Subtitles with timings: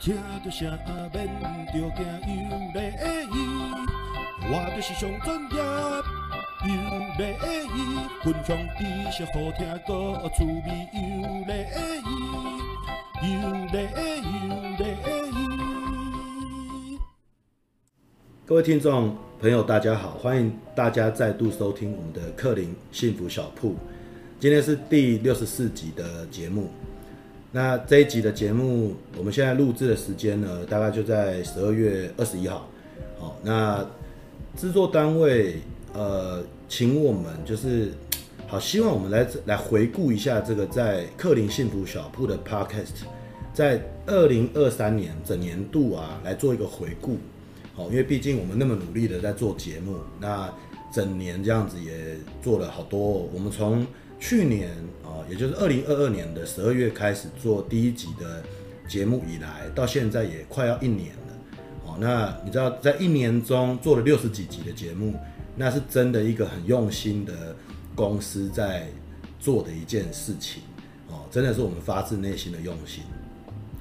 [0.00, 0.70] 听着声
[1.12, 1.26] 免
[1.66, 2.78] 着惊，有礼
[3.32, 3.36] 仪，
[4.42, 5.58] 我就是上专业，
[6.64, 6.70] 有
[7.18, 7.20] 礼
[7.74, 7.76] 仪，
[8.22, 8.80] 分享知
[9.10, 9.90] 识好听，个
[10.36, 11.02] 趣味，有
[11.46, 11.50] 礼
[12.06, 13.34] 仪，有
[13.72, 13.76] 礼
[14.22, 14.80] 仪，有礼
[15.32, 15.36] 仪。
[18.46, 23.74] 各位听众朋友，大家好，欢迎大家再度收听我们的克林幸福小铺，
[24.38, 26.70] 今天是第六十四集的节目。
[27.50, 32.68] 那这一集的节目，我们现在录制的时间呢，大概就在十二月二十一号。
[33.18, 33.84] 好，那
[34.54, 35.56] 制作单位
[35.94, 37.90] 呃，请我们就是
[38.46, 43.06] 好，希望我们来来回顾一下这个在克林幸福小铺的 Podcast，
[43.54, 47.16] 在二零二三年整年度啊，来做一个回顾。
[47.74, 50.52] 好，因为毕竟我们那么努力的在做节目，那
[50.92, 53.00] 整年这样子也做了好多。
[53.32, 53.86] 我们从
[54.20, 54.70] 去年
[55.04, 58.42] 啊，也就是二零二二年的十二月开始做第一集的
[58.88, 61.34] 节目以来，到现在也快要一年了。
[61.86, 65.14] 哦，那你知道，在一年中做了六十几集的节目，
[65.56, 67.54] 那是真的一个很用心的
[67.94, 68.88] 公司在
[69.38, 70.62] 做的一件事情。
[71.06, 73.04] 哦，真的是我们发自内心的用心。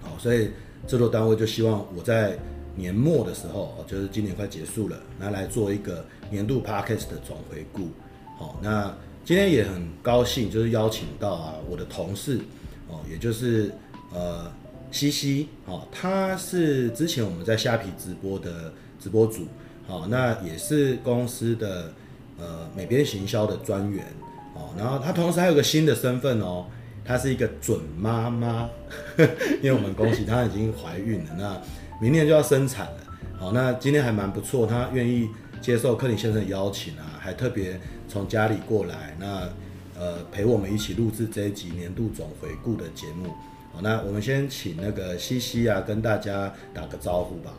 [0.02, 0.52] 好，所以
[0.86, 2.38] 制作单位就希望我在
[2.76, 7.90] 年末的时候，就是今年快结束了，拿来做一个年度 Podcast 的总回顾。
[8.38, 8.96] 好，那。
[9.28, 12.40] 今天也很高兴，就是邀请到啊我的同事
[12.88, 13.70] 哦，也就是
[14.14, 14.50] 呃
[14.90, 19.46] 西西哦，他是之前我们在虾皮直播的直播主，
[19.86, 21.92] 好，那也是公司的
[22.40, 24.06] 呃美编行销的专员
[24.56, 26.66] 哦，然后他同时还有个新的身份哦，
[27.04, 28.70] 他是一个准妈妈，
[29.62, 31.62] 因为我们恭喜她已经怀孕了，那
[32.02, 32.98] 明年就要生产了，
[33.38, 35.28] 好，那今天还蛮不错，他愿意
[35.60, 37.78] 接受克林先生的邀请啊，还特别。
[38.08, 39.50] 从家里过来，那
[40.00, 43.34] 呃陪我们一起录制这一集年度总回顾的节目。
[43.74, 47.52] 好，那我们先请那个西西啊，跟大家打个招呼吧。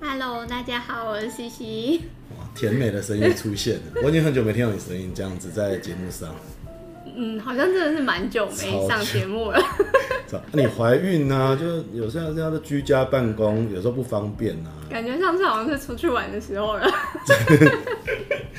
[0.00, 2.02] Hello，大家好，我是西西。
[2.36, 6.34] 哇，甜美的声音出现了， 我已经很久没听到你声音这样子在节目上。
[7.16, 9.60] 嗯，好像真的是蛮久没上节目了。
[10.52, 14.70] 你怀孕啊，就是有时候这样的居家办公，有时候不方便啊。
[14.90, 16.86] 感觉上次好像是出去玩的时候了。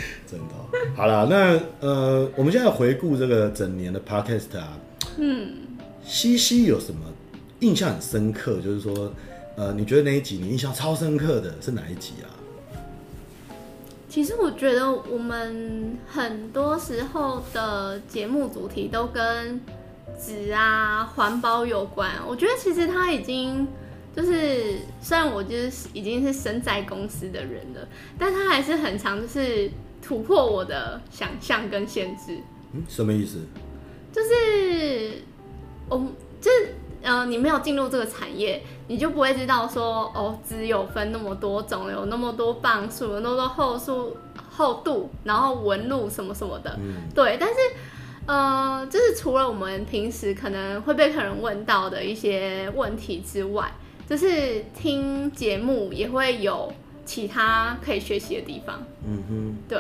[0.30, 0.56] 真的、
[0.96, 4.78] 好了，那呃，我们现在回顾这个整年的 Podcast 啊，
[5.18, 5.54] 嗯，
[6.04, 7.02] 西西有什么
[7.60, 8.60] 印象很深刻？
[8.62, 9.12] 就是说，
[9.56, 12.30] 呃，你觉得哪一集你印象超深刻的是哪一集啊？
[14.08, 19.62] 其实我觉得我们很多时候的节目主题都跟
[20.20, 22.12] 纸啊、环保有关。
[22.28, 23.68] 我觉得其实他已经
[24.16, 27.88] 就是，虽然我就是已经是身在公司的人了，
[28.18, 29.70] 但他还是很常就是
[30.10, 32.40] 突破我的想象跟限制。
[32.74, 33.46] 嗯，什么意思？
[34.12, 35.22] 就是，
[35.88, 35.98] 我
[36.42, 36.76] 就是。
[37.02, 44.18] 呃，你没有进入这个产业，你就不会知道说哦，只有分那么多种，有那么多磅数，有那么多厚数、
[44.52, 46.78] 厚度，然后纹路什么什么的。
[46.78, 47.38] 嗯，对。
[47.40, 47.56] 但是，
[48.26, 53.72] 呃，就是除了我们平时可能会被客人问到的一些问题之外，
[54.06, 56.70] 就是听节目也会有
[57.10, 58.86] 其他可以学习的地方。
[59.04, 59.80] 嗯哼，对。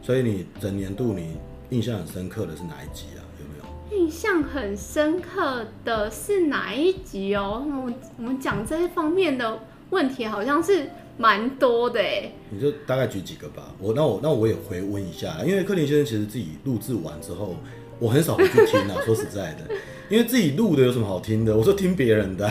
[0.00, 1.36] 所以你整年度你
[1.68, 3.20] 印象很深刻的是哪一集啊？
[3.38, 7.62] 有没有印象很深刻的是哪一集哦？
[7.66, 9.58] 我我们讲这些方面的
[9.90, 10.88] 问题好像是
[11.18, 12.32] 蛮多的哎。
[12.48, 13.64] 你就大概举几个吧。
[13.78, 17.56] 我那我那我也回问一下，因为克林先生其实自己录制完之后，
[17.98, 18.96] 我很少回去听啊。
[19.04, 19.74] 说实在的，
[20.08, 21.54] 因为自己录的有什么好听的？
[21.54, 22.50] 我说听别人的。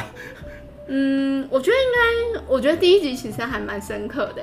[0.94, 4.42] 嗯，我觉得应该，我觉得第一集其实还蛮深刻的。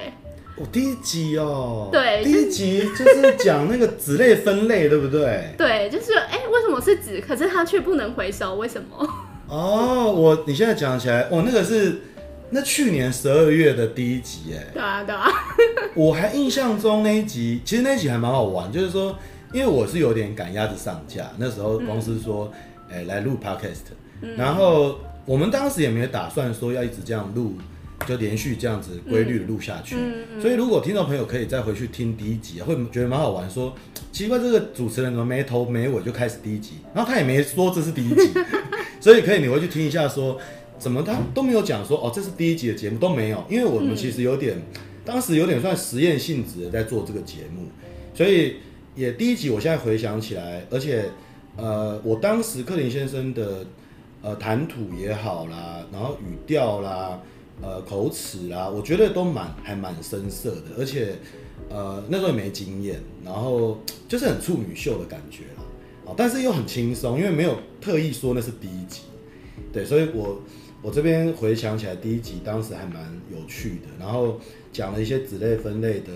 [0.57, 5.53] 哦，第一集哦，对，第一集就是讲那个纸类分类，对不对？
[5.59, 8.57] 对，就是哎、欸，为什么是纸，可是它却不能回收？
[8.57, 9.09] 为什么？
[9.47, 12.01] 哦，我你现在讲起来，哦，那个是
[12.49, 15.29] 那去年十二月的第一集，哎，对啊，对啊，
[15.95, 19.15] 我还印象中那一集，其实那一集还蛮好玩，就是说，
[19.53, 22.51] 因为我是有点赶鸭子上架，那时候公司说，
[22.91, 23.93] 哎、嗯欸，来录 podcast，、
[24.23, 24.99] 嗯、然后
[25.29, 27.55] 我们当时也没有打算说要一直这样录。
[28.07, 33.65] 就连续这样子规律的录下去，嗯嗯嗯、所以如果听众朋友可以再回去听第一集，会觉得蛮好玩说。
[33.65, 33.77] 说
[34.13, 38.31] 奇怪，这个主持人怎么没头没尾就开始第一集，然后他也没说这是第一集，
[39.01, 40.41] 所以可以你回去听一下说，说
[40.79, 47.67] 怎么他都没有讲说哦，这是第一集的节目都没有，因为我们其实有点、嗯、当时有点算实验性质的在做这个节目，
[48.15, 48.59] 所以
[48.95, 51.11] 也第一集我现在回想起来，而且
[51.57, 53.67] 呃，我当时克林先生的
[54.23, 57.21] 呃谈吐也好啦，然后语调啦。
[57.61, 61.17] 呃，口齿啦，我觉得都蛮还蛮生涩的，而且，
[61.69, 63.77] 呃，那时候也没经验，然后
[64.07, 65.65] 就是很处女秀的感觉啦，
[66.05, 69.01] 哦但是又很轻松，因为没有特意说那是第一集，
[69.73, 70.41] 对，所以我
[70.83, 74.39] 我这边回想起来，第一集当时还蛮有趣的，然后
[74.73, 76.13] 讲了一些子类分类的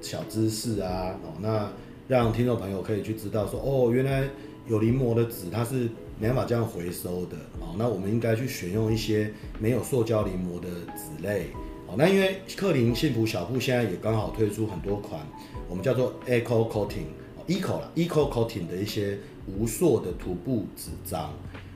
[0.00, 1.70] 小知识啊，哦，那
[2.08, 4.26] 让听众朋友可以去知道说，哦，原来
[4.66, 5.86] 有临摹的纸它是
[6.20, 11.46] 没办法这样回收的，哦，那我们应该去选用一些没有塑胶临摹的纸类，
[11.86, 15.20] 哦，那因为克林幸福小铺现在也刚好推出很多款，
[15.68, 21.32] 我们叫做 Eco Coating，Eco 啦，Eco Coating 的一些无塑的涂布纸张。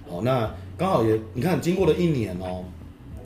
[0.09, 2.65] 哦，那刚好也，你看，经过了一年哦，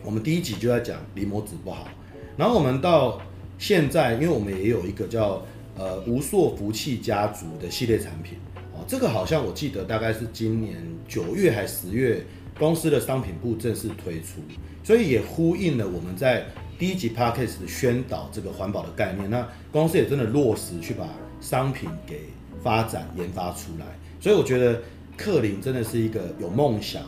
[0.05, 1.89] 我们第一集就在讲临摹纸不好，
[2.37, 3.21] 然后我们到
[3.59, 5.43] 现在，因为我们也有一个叫
[5.77, 8.39] 呃无塑福气家族的系列产品，
[8.77, 10.77] 哦，这个好像我记得大概是今年
[11.09, 12.25] 九月还十月，
[12.59, 14.41] 公司的商品部正式推出，
[14.85, 16.45] 所以也呼应了我们在
[16.79, 21.09] 第一集 Podcast 的宣导这个环保的概念，那公司也真的落实去把
[21.41, 22.21] 商品给
[22.63, 23.87] 发展研发出来，
[24.21, 24.81] 所以我觉得。
[25.19, 27.03] 克林真的是一个有梦想，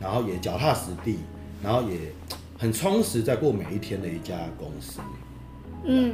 [0.00, 1.18] 然后也脚踏实地，
[1.62, 1.96] 然后也
[2.58, 4.98] 很充实在过每一天的一家公司。
[5.84, 6.12] 嗯，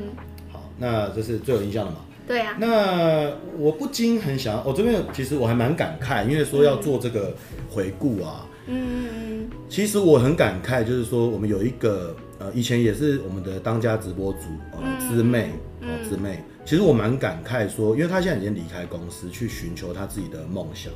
[0.52, 2.00] 好，那这是最有印象的嘛？
[2.28, 2.54] 对啊。
[2.60, 7.34] 那我不禁很想，我、哦、这边其实我还蛮感慨，因为说要做这个
[7.69, 8.46] 回顾啊。
[8.66, 9.50] 嗯嗯嗯。
[9.69, 14.40] 其实我很感慨，就是说我们有一个呃，以前也是我们的当家直播主
[14.72, 16.44] 呃，姿妹哦，姿妹。
[16.66, 20.92] 其实我蛮感慨说，因为她现在已经离开公司，去寻求她自己的梦想。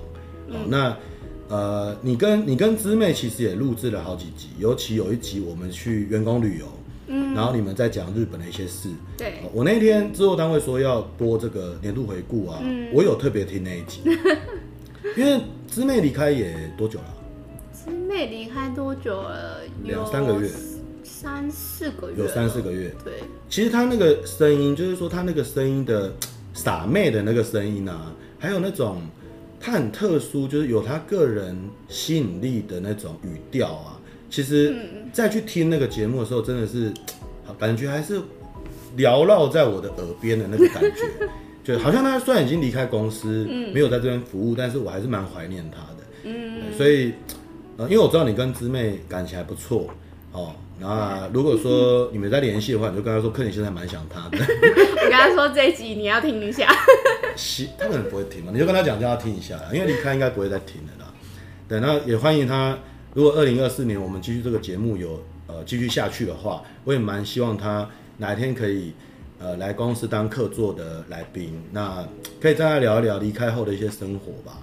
[0.50, 0.94] 哦，那
[1.48, 6.66] 呃，你跟你跟姊妹其实也录制了好几集，尤其有一集我们去员工旅游，
[7.06, 14.00] 嗯，然后你们在讲日本的一些事，对，我那天制作单位说要播这个年度回顾啊，嗯，我有特别听那一集，
[15.16, 17.14] 因为姿妹离开也多久了？
[17.72, 19.60] 姿妹离开多久了？
[19.84, 20.48] 两三个月，
[21.02, 22.94] 三四个月，有三四个月。
[23.04, 23.14] 对，
[23.48, 26.12] 其实他那个声音，就是说他那个声音的
[26.54, 29.00] 傻妹的那个声音啊，还有那种。
[29.64, 31.56] 他很特殊，就是有他个人
[31.86, 34.00] 吸引力的那种语调啊。
[34.32, 34.74] 其实
[35.12, 36.90] 再去听那个节目的时候，真的是，
[37.60, 38.18] 感觉还是
[38.96, 41.28] 缭绕在我的耳边的那个感觉，
[41.62, 45.98] 就好像他虽然已经离开公司，没有在这边服务，但是我还是蛮怀念他的。
[46.24, 47.12] 嗯，所以，
[47.76, 49.86] 呃，因为我知道你跟姊妹感情还不错
[50.32, 50.54] 哦。
[50.80, 54.38] 那如果说 你们在联系的话，你就跟他说，克林现在蛮想他的。
[54.40, 56.66] 我跟他说这一集你要听一下。
[57.78, 61.12] 他可能不会听嘛，你就跟他讲，叫他听一下，因为离开应该不会再听了啦。
[61.68, 62.78] 对，那也欢迎他。
[63.14, 67.88] 如果二零二四年我们继续这个节目有呃继续下去的话，我也蛮希望他
[68.18, 68.92] 哪一天可以
[69.38, 72.06] 呃来公司当客座的来宾，那
[72.40, 74.58] 可以再来聊一聊离开后的一些生活吧，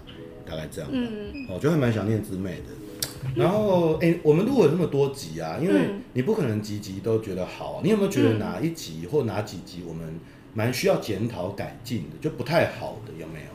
[0.46, 0.90] 大概这样。
[0.92, 3.34] 嗯，我觉得还蛮想念姊妹的。
[3.36, 10.20] 然后哎、欸，我们录了那么多集啊，因为你不可能集集都觉得好，你有没有觉得哪一集或哪几集我们？
[10.52, 13.48] 蛮需要检讨改进的，就不太好的有没有？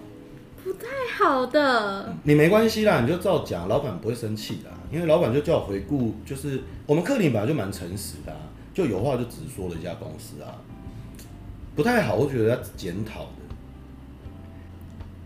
[0.63, 0.87] 不太
[1.19, 8.33] 好的，嗯、你没关系啦，你就照讲，老板不会生气的，因为老板就叫我回顾，就是我们克林本来就蛮诚实的，
[8.73, 10.55] 就有话就直说的一家公司啊，
[11.75, 13.29] 不太好，我觉得要检讨的。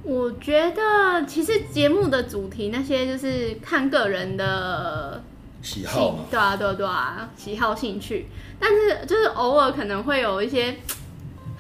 [0.02, 5.22] 我觉得其实节目的主题那些就是看个人的
[5.60, 8.26] 喜好嘛，对啊对啊对啊，喜好兴趣，
[8.58, 10.74] 但是就是偶尔可能会有一些。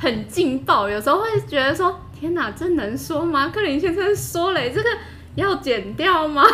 [0.00, 4.88] 很劲爆，有时候会觉得说：“天哪，这能说吗？”克林先生说了，这个
[5.34, 6.44] 要剪掉吗？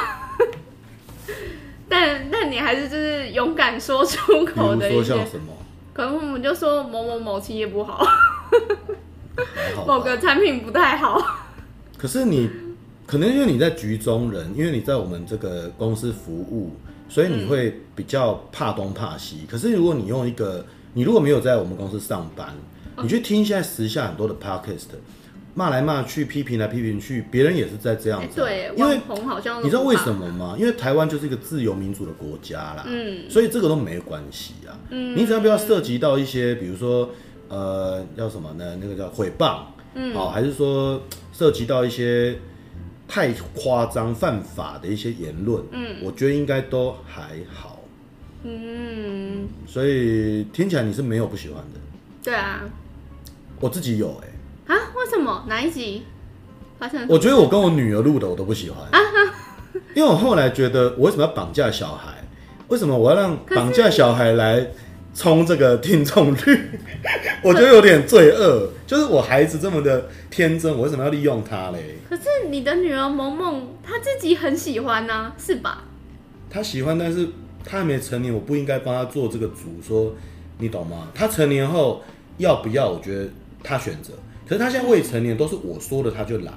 [1.95, 5.05] 但但你还是就是勇敢说出口的一些。
[5.05, 5.53] 像什么？
[5.93, 8.05] 可能我们就说某某某企业不好，
[9.77, 11.23] 好某个产品不太好。
[11.97, 12.51] 可是你
[13.07, 16.73] 可能因为你在局中人，因为你在我们这个公司服务，
[17.09, 19.39] 所以你会比较怕东怕西。
[19.43, 22.53] 嗯、可是如果你用一个，你如果没有在我们公司上班。
[23.03, 24.85] 你去听现在时下很多的 podcast，
[25.55, 28.41] 骂来骂去，批评来批评去，别人也是在这样子。
[28.41, 30.57] 对，因为好像你知道为什么吗？
[30.59, 34.75] 因为台湾就是一个自由民主的国家啦，嗯，所以这个都没关系啊。
[34.91, 37.09] 嗯，你只要不要涉及到一些，比如说
[37.49, 38.77] 呃，叫什么呢？
[38.81, 39.61] 那个叫诽谤，
[39.95, 41.01] 嗯，好，还是说
[41.33, 42.37] 涉及到一些
[43.07, 47.81] 太夸张、犯法的一些言论，嗯，我觉得应该都还好。
[48.43, 51.81] 嗯，所以听起来你是没有不喜欢的。
[52.23, 52.63] 对啊。
[53.61, 54.34] 我自己有哎、欸，
[54.67, 54.75] 啊？
[54.97, 55.45] 为什么？
[55.49, 56.05] 哪一集
[56.79, 57.07] 发生？
[57.09, 58.99] 我觉得我跟我女儿录的我都不喜欢啊，
[59.95, 62.13] 因为我后来觉得我为什么要绑架小孩？
[62.69, 64.67] 为什么我要让绑架小孩来
[65.15, 66.81] 冲这个听众率？
[67.45, 68.71] 我觉得有点罪恶。
[68.87, 71.97] 就是我孩子这么的天真，我为什么要利用他嘞？
[72.09, 75.85] 可是你的女儿萌萌她自己很喜欢呢、啊，是吧？
[76.49, 77.29] 她喜欢，但是
[77.65, 79.83] 她还没成年，我不应该帮她做这个主。
[79.87, 80.15] 说
[80.59, 81.09] 你懂吗？
[81.15, 82.03] 她成年后
[82.39, 82.89] 要不要？
[82.89, 83.29] 我觉得。
[83.67, 84.13] 她选择，
[84.47, 86.53] 可是他现在未成年，都是我说的他就来，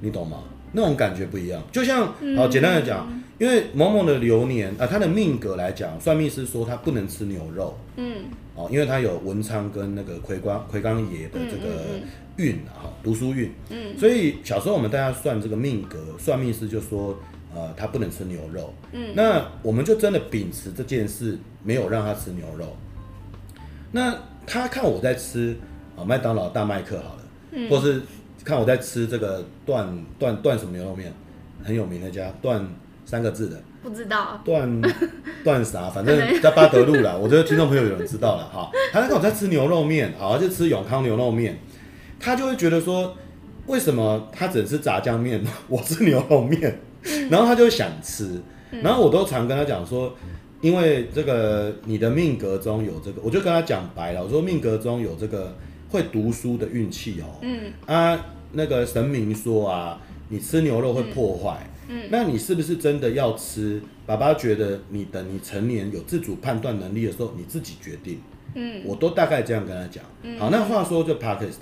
[0.00, 0.44] 你懂吗？
[0.72, 1.62] 那种感觉不一样。
[1.72, 11.98] 就像好简单的讲，因为某某的流年啊，他的命格来讲，算命师说他不能吃牛肉，嗯，哦，因为他有文昌跟那个魁光魁刚爷的这个
[12.36, 17.18] 运啊，哈，读书运，嗯，所以小时候我们大家算这个命格，算命师就说，
[17.54, 22.76] 呃，他不能吃牛肉，嗯，那我们就真的秉持这件事，没有让他吃牛肉。
[23.90, 24.14] 那
[24.46, 25.56] 他看我在吃
[25.98, 28.00] 啊麦当劳大麦克好了，嗯，或是。
[28.44, 29.86] 看我在吃这个段
[30.18, 31.12] 段段什么牛肉面，
[31.62, 32.66] 很有名的家段
[33.04, 34.80] 三个字的，不知道段
[35.44, 37.14] 段 啥，反正在八德路啦。
[37.14, 38.70] 我觉得听众朋友有人知道了哈。
[38.90, 41.58] 他在看我在吃牛肉面，好，就吃永康牛肉面，
[42.18, 43.14] 他就会觉得说，
[43.66, 46.80] 为什么他只吃炸酱面， 我吃牛肉面，
[47.28, 48.40] 然后他就想吃，
[48.82, 50.14] 然后我都常跟他讲说，
[50.62, 55.54] 因为这个你的命格中有这个，我就跟他讲白了，我说命格中有这个
[55.90, 58.26] 会读书的运气哦，嗯啊。
[58.50, 61.68] 那个神明说啊，你吃牛肉会破坏。
[61.86, 63.78] 嗯，那你是不是真的要吃？
[64.06, 68.18] 爸爸觉得你等你成年有自主判断能力的时候，你自己决定。
[68.54, 70.02] 嗯，我都大概这样跟他讲。
[70.22, 71.58] 嗯，好，那话说就 Podcast，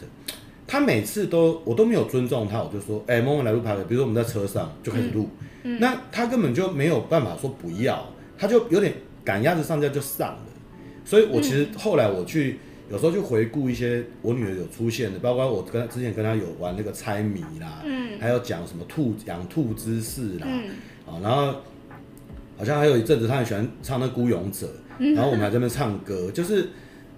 [0.64, 5.28] 他每次都我都没有尊重他，我就说，哎、欸，默默来录 Podcast，比如说我们在车上就开始录。
[5.64, 10.42] 嗯，那他根本就没有办法说不要，他就有点赶鸭子上架就上了。
[11.04, 12.60] 所以我其实后来我去。
[12.90, 20.70] 有时候就回顾一些我女儿有出现的，包括我跟之前跟她有玩那个猜谜啦，嗯，还有讲什么兔养兔知识啦，嗯，
[21.06, 21.54] 啊，然后
[22.56, 26.68] 好像还有一阵子她很喜欢唱那孤勇者，然后我们还在那边唱歌， 就是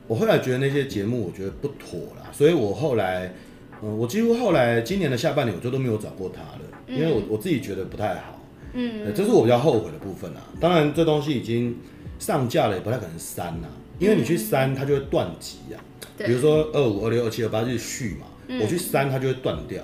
[0.07, 3.35] 我后来觉得那些节目我觉得不妥啦，所以我后来，
[3.83, 8.41] 嗯，我几乎后来今年的下半年我就都没有找过她了，因为我我自己觉得不太好，
[8.73, 10.41] 嗯，这是我比较后悔的部分啦。
[10.59, 11.77] 当然这东西已经
[12.19, 13.69] 上架了，也不太可能删啦。
[13.99, 15.77] 因为你去删，它就会断集啊。
[16.17, 18.27] 比如说二五、二六、二七、二八是续嘛，
[18.61, 19.83] 我去删它就会断掉。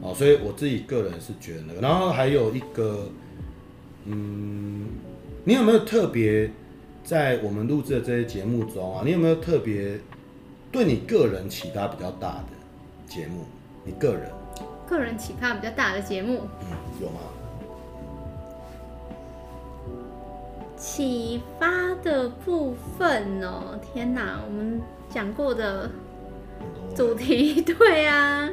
[0.00, 1.80] 哦，所以我自己个人是觉得那个。
[1.80, 3.08] 然后还有一个，
[4.06, 4.86] 嗯，
[5.44, 6.50] 你有没有特别
[7.04, 9.02] 在我们录制的这些节目中啊？
[9.04, 9.98] 你有没有特别
[10.72, 12.48] 对你个人启发比较大的
[13.06, 13.44] 节目？
[13.84, 14.30] 你个人
[14.88, 17.20] 个人启发比较大的节目，嗯，有吗？
[20.82, 25.88] 启发的部分哦，天哪，我们讲过的
[26.92, 28.50] 主题，对啊，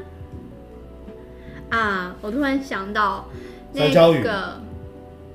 [1.72, 3.26] 啊，我突然想到
[3.74, 4.62] 那个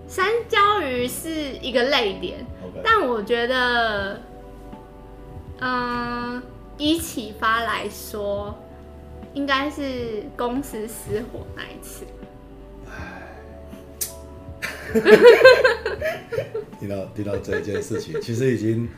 [0.07, 2.47] 三椒鱼是一个泪点.
[2.85, 4.21] 但我觉得，
[5.59, 6.41] 嗯，
[6.79, 8.55] 以启发来说，
[9.33, 12.05] 应该是公司失火那一次。
[16.81, 18.89] 提到提到这一件事情，其实已经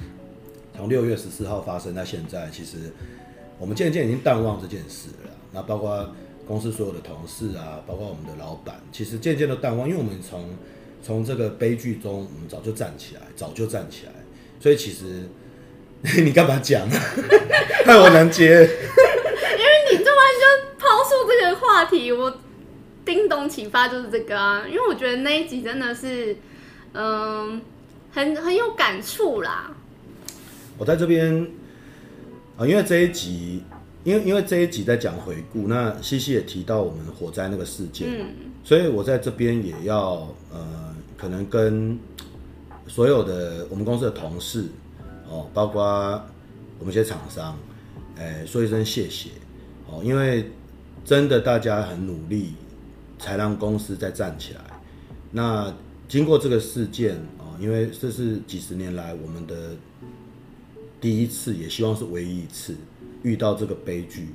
[0.76, 2.76] 从六月十四号发生到现在，其实
[3.58, 5.30] 我们渐渐已经淡忘这件事了。
[5.52, 6.12] 那包括
[6.46, 10.48] 公司所有的同事啊，包括我们的老板，其实渐渐都淡忘，因为我们从
[11.02, 14.12] 从这个悲剧中，我们早就站起来，早就站起来。
[14.58, 15.28] 所以其实
[16.22, 16.88] 你干嘛讲？
[17.86, 18.44] 害我难接。
[18.46, 20.44] 因为你突然就
[20.78, 22.40] 抛出这个话题，我。
[23.06, 26.36] 叮咚启发就是这个啊，因为我觉得那一集真的是，
[26.92, 27.62] 嗯，
[28.10, 29.70] 很很有感触啦。
[30.76, 31.46] 我在这边
[32.58, 33.62] 啊，因为这一集，
[34.02, 38.26] 因为因为这一集在讲回顾，那西西也提到我们火灾那个事件，嗯，
[38.64, 41.96] 所以我在这边也要呃，可能跟
[42.88, 44.64] 所有的我们公司的同事
[45.30, 45.82] 哦，包括
[46.80, 47.56] 我们一些厂商，
[48.18, 49.30] 哎，说一声谢谢
[49.88, 50.50] 哦，因为
[51.04, 52.54] 真的大家很努力。
[53.18, 54.60] 才让公司再站起来。
[55.32, 55.74] 那
[56.08, 59.76] 经过这个事件啊，因为这是几十年来我们的
[61.00, 62.74] 第一次，也希望是唯一一次
[63.22, 64.28] 遇到这个悲剧。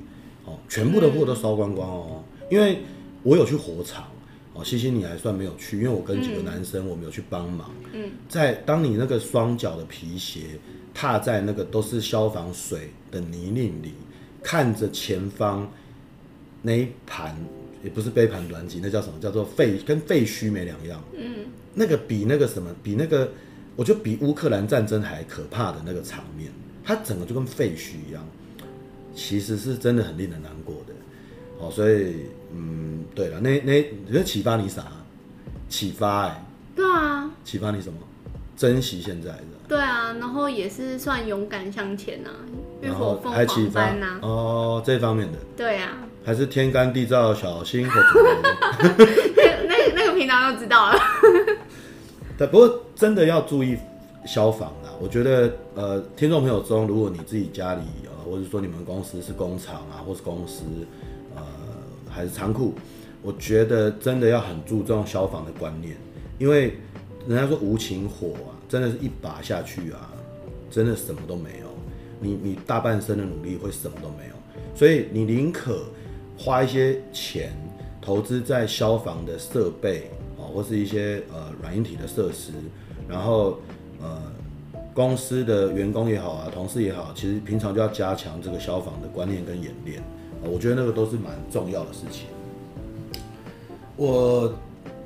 [0.44, 2.24] 哦，全部的货都烧光光哦。
[2.50, 2.82] 因为
[3.22, 4.04] 我有去火场
[4.52, 7.70] 哦，西西你还算没有去，因为我跟几个男生我们有去帮忙。
[7.92, 10.58] 嗯，在当你那个双脚的皮鞋
[10.92, 13.94] 踏在那个都是消防水的泥泞里，
[14.42, 15.70] 看着前方
[16.60, 17.34] 那一盘。
[17.82, 19.14] 也不是杯盘卵击，那叫什么？
[19.20, 21.02] 叫做废，跟废墟没两样。
[21.16, 23.30] 嗯，那个比那个什么，比那个，
[23.76, 26.50] 我觉得比乌克兰战争还可怕的那个场面，
[26.84, 28.26] 它整个就跟废墟一样，
[29.14, 30.94] 其实是真的很令人难过的。
[31.58, 34.84] 哦，所以，嗯，对了，那那你说启发你啥？
[35.68, 36.44] 启发哎、欸，
[36.76, 37.98] 对啊，启发你什么？
[38.56, 39.44] 珍惜现在的。
[39.66, 42.44] 对啊，然后也是算勇敢向前呐、啊，
[42.82, 44.18] 浴火凤凰般呐、啊。
[44.22, 45.38] 哦，这方面的。
[45.56, 45.98] 对啊。
[46.24, 48.18] 还是天干地燥，小心火烛。
[49.66, 50.98] 那那个平常就知道了。
[52.38, 53.76] 对，不过真的要注意
[54.24, 54.90] 消防啦。
[55.00, 60.62] 我觉得，呃，听众朋友中，如果你自己家里，呃，或者说你们公司是工厂啊，或是公司，
[61.34, 61.42] 呃，
[62.08, 62.74] 还是仓库，
[63.20, 65.96] 我觉得真的要很注重消防的观念，
[66.38, 66.78] 因为
[67.26, 70.10] 人家说无情火啊，真的是一把下去啊，
[70.70, 71.66] 真的什么都没有，
[72.20, 74.34] 你你大半生的努力会什么都没有，
[74.74, 75.84] 所以你宁可
[76.42, 77.52] 花一些钱
[78.00, 82.50] 投资在消防的设备啊，或是一些呃软硬体的设施，
[83.08, 83.60] 然后
[84.00, 84.20] 呃
[84.92, 90.02] 公司的员工也好啊，同事也好，其实平常就要加强这个消防的观念跟演练，
[90.42, 92.26] 我觉得那个都是蛮重要的事情。
[93.96, 94.52] 我，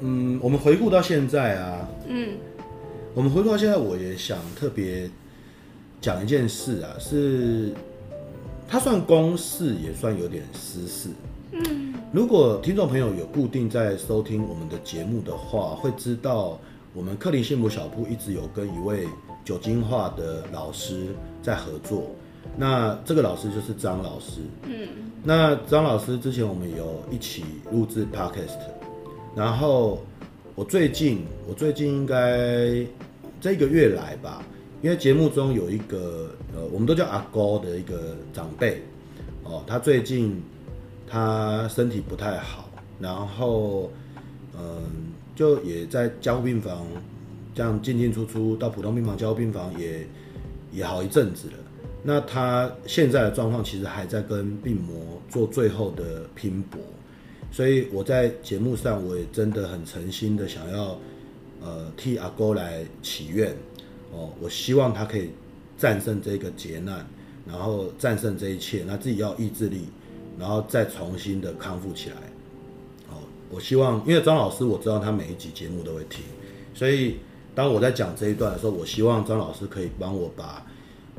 [0.00, 2.31] 嗯，我们回顾到现在啊，嗯，
[3.12, 5.11] 我们回顾到现在，我也想特别
[6.00, 7.75] 讲一件事啊，是
[8.66, 11.11] 它算公事，也算有点私事。
[11.65, 16.59] 嗯，如果听众朋友有固定在收听我们的节目的话，会知道
[16.93, 19.07] 我们克林幸福小铺一直有跟一位
[19.45, 21.07] 酒精化的老师
[21.43, 22.11] 在合作。
[22.57, 24.41] 那这个老师就是张老师。
[24.65, 24.89] 嗯，
[25.23, 28.59] 那张老师之前我们有一起录制 Podcast。
[29.35, 30.03] 然后
[30.55, 32.87] 我最近，我最近应该
[33.41, 34.43] 这个月来吧，
[34.81, 38.83] 因为节目中有一个呃，我们都叫阿高的一个长辈
[39.45, 40.43] 哦，他最近
[41.07, 43.91] 他身体不太好，然后
[44.59, 46.87] 嗯，就也在加护病房
[47.55, 50.07] 这样进进出出，到普通病房、加护病房也
[50.73, 51.55] 也好一阵子了。
[52.03, 56.81] 那他现在的状况其实还在跟病魔做最后的拼搏。
[57.51, 60.99] 所以我在节目上，我也真的很诚心的想要，
[61.63, 63.57] 呃，替阿哥来祈愿，
[64.13, 65.31] 哦，我希望他可以
[65.79, 67.07] 战胜这个劫难，
[67.47, 69.87] 然后战胜这一切，那自己要意志力，
[70.38, 72.16] 然后再重新的康复起来。
[73.09, 76.25] 哦，我希望，因为张老师我知道他每一集节目都会听，
[76.75, 77.16] 所以
[77.55, 80.66] 当我在讲这一段的时候，我希望张老师可以帮我把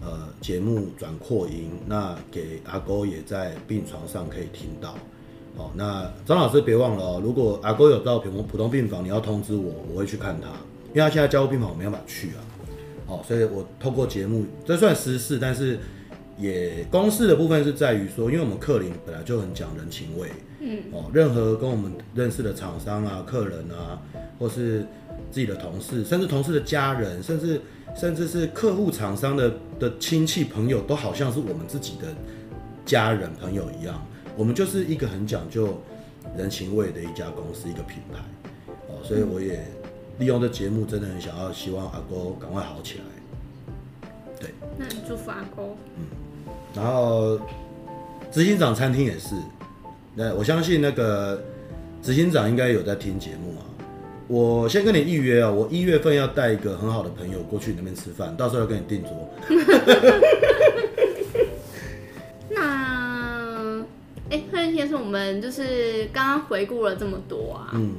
[0.02, 4.96] 呃节目转扩音，那给阿勾也在病床上可以听到。
[5.58, 10.50] 哦，那张老师别忘了哦，如果阿勾有到普通普通病房，你要通知我，我会去看他，
[10.90, 12.40] 因为他现在加护病房我没办法去啊。
[13.08, 15.80] 哦，所以我透过节目，这算私事，但是
[16.38, 24.00] 也公事的部分是在于说，因为我们克林本来就很讲人情味，嗯，哦，任何跟我们认识的厂商啊、客人啊，
[24.38, 24.86] 或是
[25.32, 27.60] 自己的同事，甚至同事的家人，甚至
[27.96, 32.14] 甚至是客户厂商的的亲戚朋友，都好像是我们自己的
[32.86, 34.06] 家人朋友一样。
[34.36, 35.82] 我们就是一个很讲究
[36.38, 38.20] 人情味的一家公司，一个品牌，
[38.88, 39.66] 哦，所以我也
[40.20, 43.04] 利用这节目，真的很想要希望阿哥赶快好起来。
[44.40, 45.64] 对，那你祝福阿哥。
[45.98, 46.06] 嗯，
[46.78, 47.40] 然后
[48.32, 49.34] 执行长餐厅也是，
[50.14, 51.42] 那我相信那个
[52.04, 53.66] 执行长应该有在听节目啊。
[54.28, 59.28] 我先跟你预约啊，我一月份要带一个很好的朋友过去那边吃饭，到时候要跟你订桌。
[62.52, 63.84] 那
[64.30, 67.96] 哎贺先生我们就是刚刚回顾了这么多啊，嗯，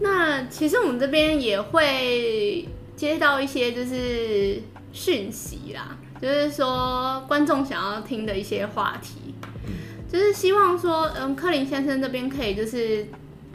[0.00, 4.60] 那其实我们这边也会接到一些就是
[4.92, 9.34] 讯息啦，就是说观众想要听的一些话题，
[9.66, 9.72] 嗯，
[10.10, 13.06] 就是希望说，嗯，克林先生这边可以就是，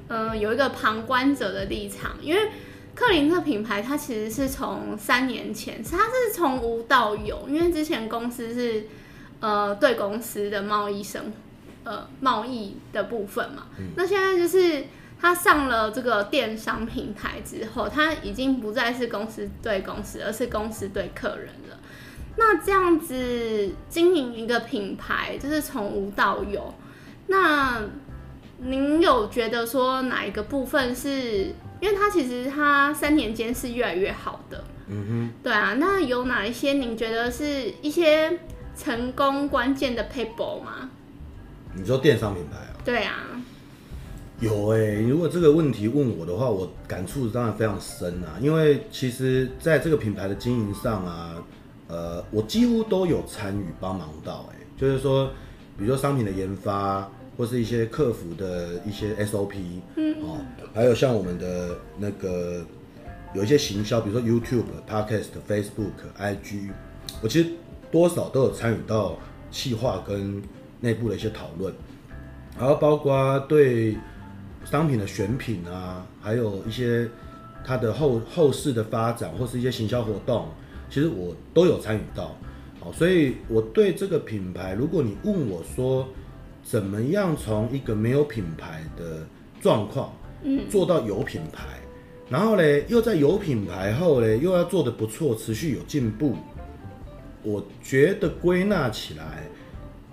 [0.07, 2.49] 嗯，有一个旁观者的立场，因为
[2.93, 8.85] 克林这个品牌它其实是从三年前，它是从无到有，因为之前公司是
[9.39, 11.31] 呃对公司的贸易生。
[11.87, 14.85] 呃，贸易的部分嘛，嗯，那现在就是
[15.21, 21.77] 他上了这个电商平台之后，他已经不再是公司对公司，而是公司对客人了。
[22.37, 26.73] 那这样子经营一个品牌，就是从无到有。
[27.27, 27.81] 那
[28.59, 31.53] 您有觉得说哪一个部分是？
[31.81, 35.75] 因为它其实它三年间是越来越好的，嗯哼，对啊。
[35.77, 38.39] 那有哪一些您觉得是一些
[38.77, 40.89] 成功关键的 paper 吗？
[41.75, 42.73] 你说电商品牌啊？
[42.85, 43.13] 对啊，
[44.39, 45.01] 有哎、欸。
[45.01, 48.39] 如果这个问题问我的话，我感触当然非常深啊。
[48.39, 51.35] 因为其实在这个品牌的经营上啊，
[51.87, 54.49] 呃，我几乎都有参与帮忙到。
[54.51, 55.27] 哎，就是说，
[55.77, 59.55] 比如说商品的研发，或是一些客服的一些 SOP，
[59.95, 60.37] 嗯，哦，
[60.73, 62.65] 还有像我们的那个
[63.33, 66.69] 有一些行销，比如说 YouTube、Podcast、Facebook、IG，
[67.21, 67.49] 我其实
[67.91, 69.17] 多少都有参与到
[69.51, 70.41] 企划跟。
[70.81, 71.73] 内部的一些讨论，
[72.59, 73.97] 然后包括对
[74.65, 77.09] 商品的选品啊，还有一些
[77.65, 80.49] 它的后后市的发展，或是一些行销活动，
[80.89, 82.35] 其实我都有参与到。
[82.79, 86.07] 好，所以我对这个品牌，如果你问我说，
[86.63, 89.25] 怎么样从一个没有品牌的
[89.61, 91.63] 状况，嗯，做到有品牌，
[92.29, 96.35] 然后呢，又在有品牌后呢，又要做的不错，持续有进步，
[97.43, 99.43] 我觉得归纳起来。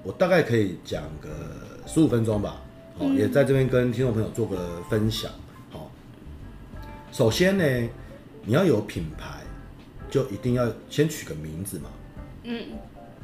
[0.02, 1.28] 我大概可以讲个
[1.86, 2.60] 十五分钟吧，
[2.98, 5.30] 好，也在这边跟听众朋友做个分享。
[5.70, 5.90] 好，
[7.12, 7.88] 首先呢，
[8.44, 9.41] 你要有品牌，
[10.12, 11.84] 就一定要先取个名字嘛。
[12.44, 12.66] 嗯，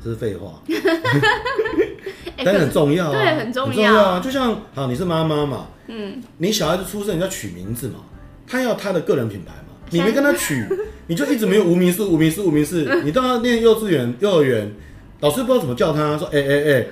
[0.03, 0.63] 这是废话，
[2.43, 4.21] 但是很重要啊，对，很重要啊。
[4.21, 8.01] 就像好，你是妈妈嘛，嗯，你小孩子出生你要取名字嘛，
[8.47, 10.65] 他要他的个人品牌嘛， 你没跟他取，
[11.09, 14.73] 你就一直没有无名氏、无名氏、无名氏，你到他念幼稚园、幼儿园，
[15.21, 16.87] 老师不知道怎么叫他，说哎哎哎，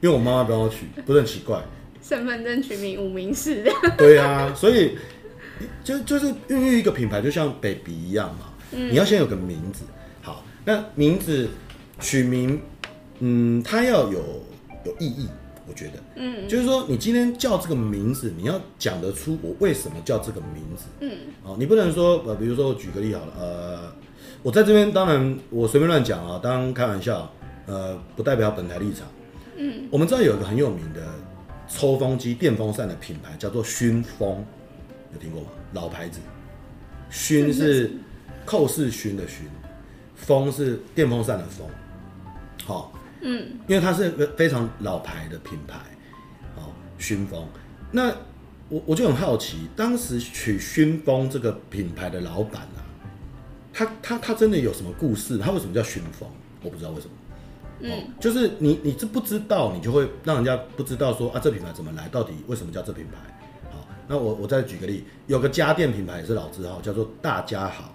[0.00, 1.60] 因为我妈妈不让我取，不是很奇怪？
[2.02, 3.64] 身份证取名无名氏，
[3.96, 4.98] 对啊，所以
[5.82, 9.84] 就就是孕育一个品牌，就像 baby 一样嘛，嗯，你要先有个名字，
[10.22, 11.48] 好，那名字。
[12.02, 12.58] 取名，
[13.18, 14.42] 嗯，它要有
[14.86, 15.28] 有意义，
[15.68, 21.10] 我觉得，嗯，就是说你今天叫这个名字，你要讲得出我为什么叫这个名字，嗯，
[21.42, 23.92] 哦，你不能说，呃，比如说我举个例好了，呃，
[24.42, 27.30] 我在这边当然我随便乱讲啊，当然开玩笑，
[27.66, 29.06] 呃，不代表本台立场，
[29.58, 31.02] 嗯，我们知道有一个很有名的
[31.68, 34.42] 抽风机、电风扇的品牌叫做熏风，
[35.12, 35.48] 有听过吗？
[35.74, 36.18] 老牌子，
[37.10, 37.90] 熏是
[38.50, 39.42] 寇氏勋的薰，
[40.16, 41.64] 风是电风扇的风。
[42.64, 45.78] 好，嗯，因为它是个非常老牌的品牌，
[46.56, 47.46] 哦，薰风。
[47.92, 48.08] 那
[48.68, 52.82] 我我就很好奇，当时取薰风这个品牌的老板啊，
[53.72, 55.38] 他他他真的有什么故事？
[55.38, 56.28] 他为什么叫薰风？
[56.64, 57.12] 我不知道为什么。
[57.82, 62.08] 嗯，就是你你这不知道，你就会让人家不知道说啊，这品牌怎么来？
[62.08, 63.70] 到底为什么叫这品牌？
[63.70, 67.94] 好，那我我再举个例，有个家电品牌也是老字号，叫做大家好。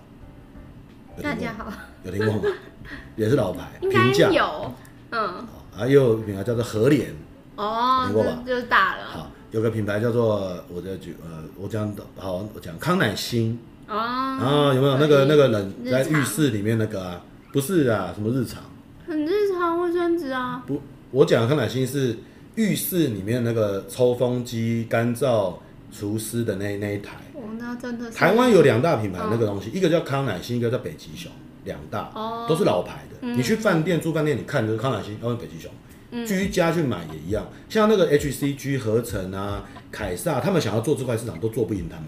[1.23, 1.71] 大家好，
[2.03, 2.55] 有听过吗？
[3.15, 4.73] 也是老牌，应该有，
[5.11, 7.13] 嗯，还有品牌叫做和联，
[7.55, 8.43] 哦，听过吧？
[8.45, 9.05] 就是大了。
[9.05, 17.21] 好，有个品牌叫做我在举呃，我讲的，好，我讲康乃馨，哦，啊，有没有那个那个人在浴室里面那个啊？
[17.51, 18.61] 不是啊，什么日常？
[19.07, 20.63] 很日常卫生纸啊。
[20.67, 22.17] 不，我讲的康乃馨是
[22.55, 25.55] 浴室里面那个抽风机、干燥
[25.91, 27.17] 除湿的那那一台。
[27.57, 31.31] 那真的是台湾有两大品牌那个东西，一个叫康乃馨，一个叫北极熊，
[31.63, 32.11] 两大
[32.47, 33.27] 都是老牌的。
[33.27, 37.47] 你去饭店住饭店，你看就是康乃馨，然后北极熊，居家去买也一样。
[37.67, 42.05] 像那个 HCG 合成啊、凯撒，他们想要做这块市场都做不赢他们，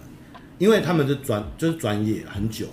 [0.58, 2.72] 因为他们是专就是专业很久了。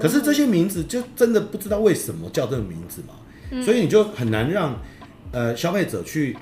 [0.00, 4.80] 可是这些名字就真的不知道为什么叫这个名字嘛，所以你就很难让
[5.30, 6.36] 呃消费者去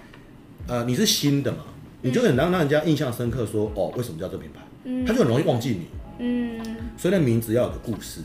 [0.69, 1.59] 呃你是新的嘛，
[2.03, 4.61] 你就很难让人家印象深刻说哦为什么叫这品牌。
[5.07, 5.87] 他就很容易忘记你，
[6.19, 6.61] 嗯，
[6.97, 8.21] 所以那名字要有个故事，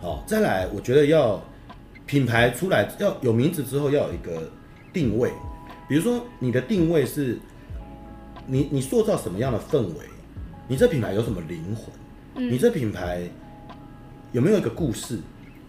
[0.00, 1.42] 好，再来，我觉得要
[2.06, 4.50] 品牌出来要有名字之后要有一个
[4.90, 5.30] 定位，
[5.86, 7.38] 比如说你的定位是，
[8.46, 10.06] 你你塑造什么样的氛围，
[10.66, 13.20] 你这品牌有什么灵魂，你这品牌
[14.32, 15.18] 有没有一个故事，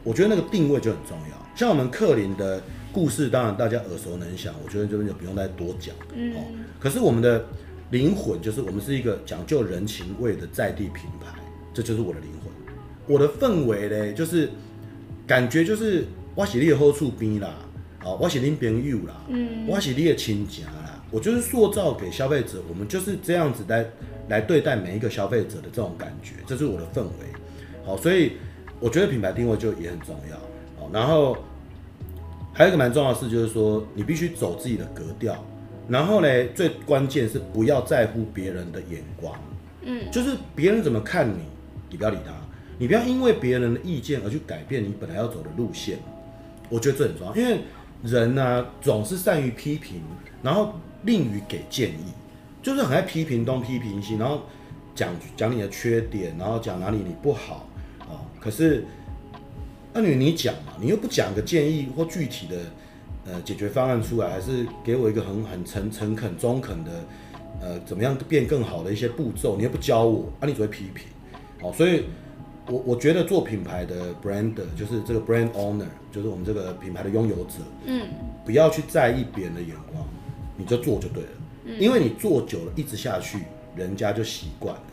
[0.05, 1.45] 我觉得那个定位就很重要。
[1.53, 6.33] 像我们克林的故事，当然大家耳熟能详，我觉得这边就不用再多讲，嗯，
[6.79, 7.45] 可是我们的。
[7.93, 11.39] 灵魂就是我们是一个讲究人情味的在地品牌，
[11.71, 12.51] 这就是我的灵魂。
[13.06, 14.49] 我的氛围呢，就是
[15.27, 17.53] 感觉就是我是你的好厝边啦，
[17.99, 23.86] 啊，我是恁朋友啦，嗯，我是你的亲家啦，我就是塑造给消费者，我们就是这样子来
[24.27, 27.27] 来对待每一个消费者的这种感觉，这是我的氛围。
[27.86, 28.32] 好，所以
[28.79, 30.38] 我觉得品牌定位就也很重要。
[30.82, 31.38] 好，然后
[32.53, 35.45] 还有一个蛮重要的事就是说，你必须走自己的格调。
[35.89, 39.38] 然后呢，最关键是不要在乎别人的眼光，
[39.82, 41.41] 嗯，就是别人怎么看你，
[41.89, 42.32] 你不要理他，
[42.80, 45.98] 你不要因为别人的意见而去改变你本来要走的路线。
[46.69, 47.60] 我觉得这很重要，因为
[48.02, 50.02] 人呢、啊、总是善于批评，
[50.41, 52.13] 然后吝于给建议，
[52.62, 54.43] 就是很爱批评东批评西，然后
[54.96, 57.67] 讲讲你的缺点，然后讲哪里你不好
[58.00, 58.24] 啊。
[58.39, 58.86] 可是
[59.91, 62.56] 那你你讲嘛，你又不讲个建议或具体的。
[63.25, 66.91] 呃，解决方案出来，还是给我一个很很诚诚恳、中肯的，
[67.62, 71.07] 呃，怎么样变更好的一些步骤，你又不教我，啊，你只会批评，
[71.62, 72.03] 好，所以
[72.67, 78.07] 我我觉得做品牌的 brand 就是这个 brand owner，就是我们这个品牌的拥有者，嗯，
[78.45, 80.05] 不要去在意别人的眼光，
[80.57, 81.29] 你就做就对了，
[81.65, 83.39] 嗯，因为你做久了，一直下去，
[83.75, 84.83] 人家就习惯了，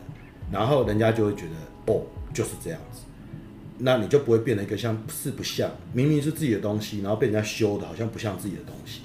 [0.49, 2.01] 然后人家就会觉得，哦，
[2.33, 3.01] 就是这样子。
[3.83, 9.01] 那你就不会变得一个像是不像，明明是自己的东西，然后被人家修的好像不像自己的东西，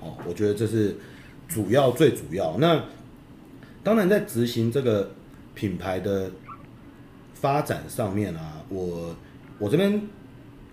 [0.00, 0.96] 哦，我觉得这是
[1.46, 2.56] 主要最主要。
[2.58, 2.82] 那
[3.84, 5.10] 当然在执行这个
[5.54, 6.30] 品牌的
[7.34, 9.14] 发展上面啊，我
[9.58, 10.02] 我这边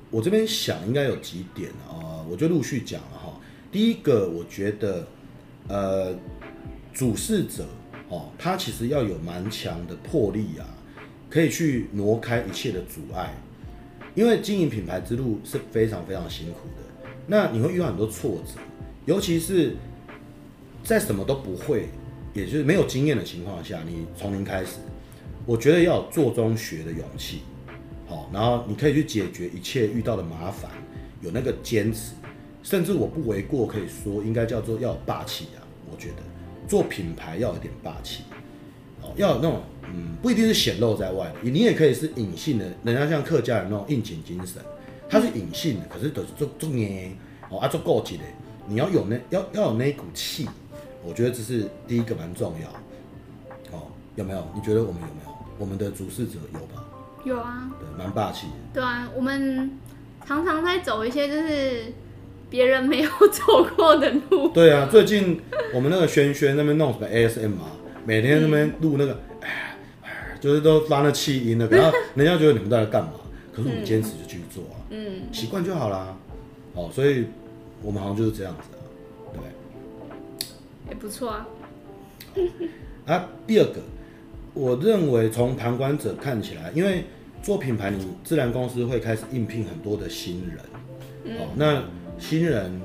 [0.09, 3.39] 我这边想应该有几点啊，我就陆续讲了哈。
[3.71, 5.05] 第一个，我觉得
[5.67, 6.15] 呃，
[6.93, 7.65] 主事者
[8.07, 10.65] 哦，他其实要有蛮强的魄力啊。
[11.33, 13.33] 可以去挪开一切的阻碍，
[14.13, 17.09] 因为经营品牌之路是非常非常辛苦的。
[17.25, 18.61] 那你会遇到很多挫折，
[19.05, 19.75] 尤其是
[20.83, 21.89] 在什么都不会，
[22.35, 24.73] 也就是没有经验的情况下，你从零开始，
[25.47, 27.39] 我觉得要有做中学的勇气，
[28.05, 30.69] 好，然后你可以去解决一切遇到的麻烦，
[31.21, 32.13] 有那个坚持，
[32.61, 35.65] 甚至我不为过，可以说应该叫做要有霸气啊。
[35.91, 36.17] 我觉得。
[36.67, 38.23] 做品牌要有点霸气，
[39.01, 39.61] 哦，要有那种
[39.93, 44.61] 嗯，不一定是显露在外的，你也可以是隐性的，人家像客家人那种应景精神，
[45.07, 47.15] 它是隐性的，可是都是做做年
[47.49, 48.23] 哦啊做够级的，
[48.67, 50.47] 你要有那要要有那一股气。
[51.05, 53.83] 我觉得这是第一个蛮重要，哦，
[54.15, 54.47] 有没有？
[54.55, 55.33] 你觉得我们有没有？
[55.59, 56.83] 我们的主事者有吧？
[57.25, 58.53] 有啊，对，蛮霸气的。
[58.73, 59.71] 对啊，我们
[60.25, 61.93] 常常在走一些就是
[62.49, 64.47] 别人没有走过的路。
[64.53, 65.41] 对啊，最近
[65.73, 67.71] 我们那个轩轩那边弄什么 ASM 啊，
[68.05, 69.19] 每天那边录那个，
[70.43, 73.13] 就是都发那气音了， 然后人家觉得你们在干嘛？
[73.53, 76.13] 可是我们坚持就继续做啊，嗯，习惯就好啦。
[76.73, 77.27] 哦，所以
[77.81, 78.67] 我们好像就是这样子。
[80.89, 81.47] 也不错啊。
[83.07, 83.79] 啊，第二个，
[84.53, 87.05] 我认为从旁观者看起来，因为
[87.41, 90.59] 做品牌，你自然公司会开始应聘很多的新人。
[91.23, 91.83] 嗯、哦，那
[92.19, 92.81] 新人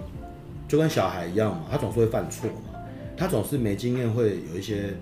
[0.68, 2.78] 就跟小孩一样嘛，他总是会犯错嘛，
[3.16, 4.94] 他总是没经验，会有一些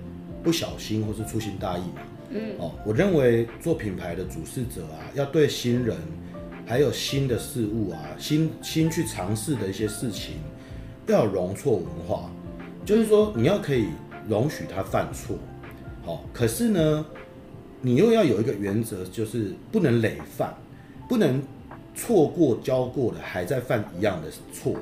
[0.43, 2.01] 不小心或是粗心大意嘛。
[2.31, 2.59] 嗯。
[2.59, 5.97] 哦，我认为做品牌的主事者啊，要对新人
[6.67, 10.37] 还有新的事物啊，新新去尝试的一些事情，
[11.07, 12.31] 要有容错文化。
[12.85, 13.87] 就是说，你要可以
[14.29, 15.37] 容许他犯错，
[16.05, 17.05] 好，可是呢，
[17.81, 20.55] 你又要有一个原则，就是不能累犯，
[21.09, 21.43] 不能
[21.97, 24.75] 错过教过的还在犯一样的错。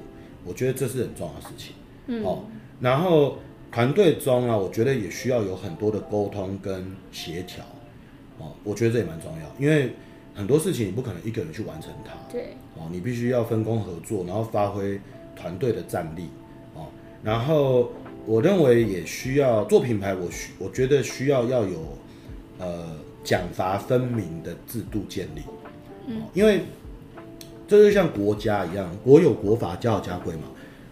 [0.45, 1.75] 我觉得这是很重要的事情。
[2.09, 2.45] 嗯，好，
[2.79, 3.39] 然后
[3.75, 7.65] 团队中啊，我觉得也需要有很多的沟通跟协调。
[8.39, 9.91] 哦，我觉得这也蛮重要，因为
[10.33, 12.13] 很多事情你不可能一个人去完成它。
[12.31, 15.01] 对，哦，你必须要分工合作，然后发挥
[15.35, 16.29] 团队的战力。
[16.75, 16.87] 哦
[17.21, 17.91] 然后
[18.27, 21.99] 我认为也需要做品牌，我需我觉得需要要有
[22.59, 25.41] 呃奖罚分明的制度建立，
[26.07, 26.61] 嗯，因为
[27.67, 30.43] 这就像国家一样，国有国法，家有家规嘛，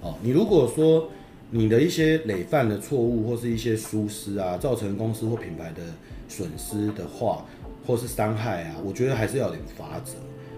[0.01, 1.09] 哦，你如果说
[1.53, 5.83] 你的一些累犯的错误或是一些疏失啊，造成公司或品牌的
[6.27, 7.45] 损失的话，
[7.87, 10.15] 或是伤害啊，我觉得还是要有点罚则，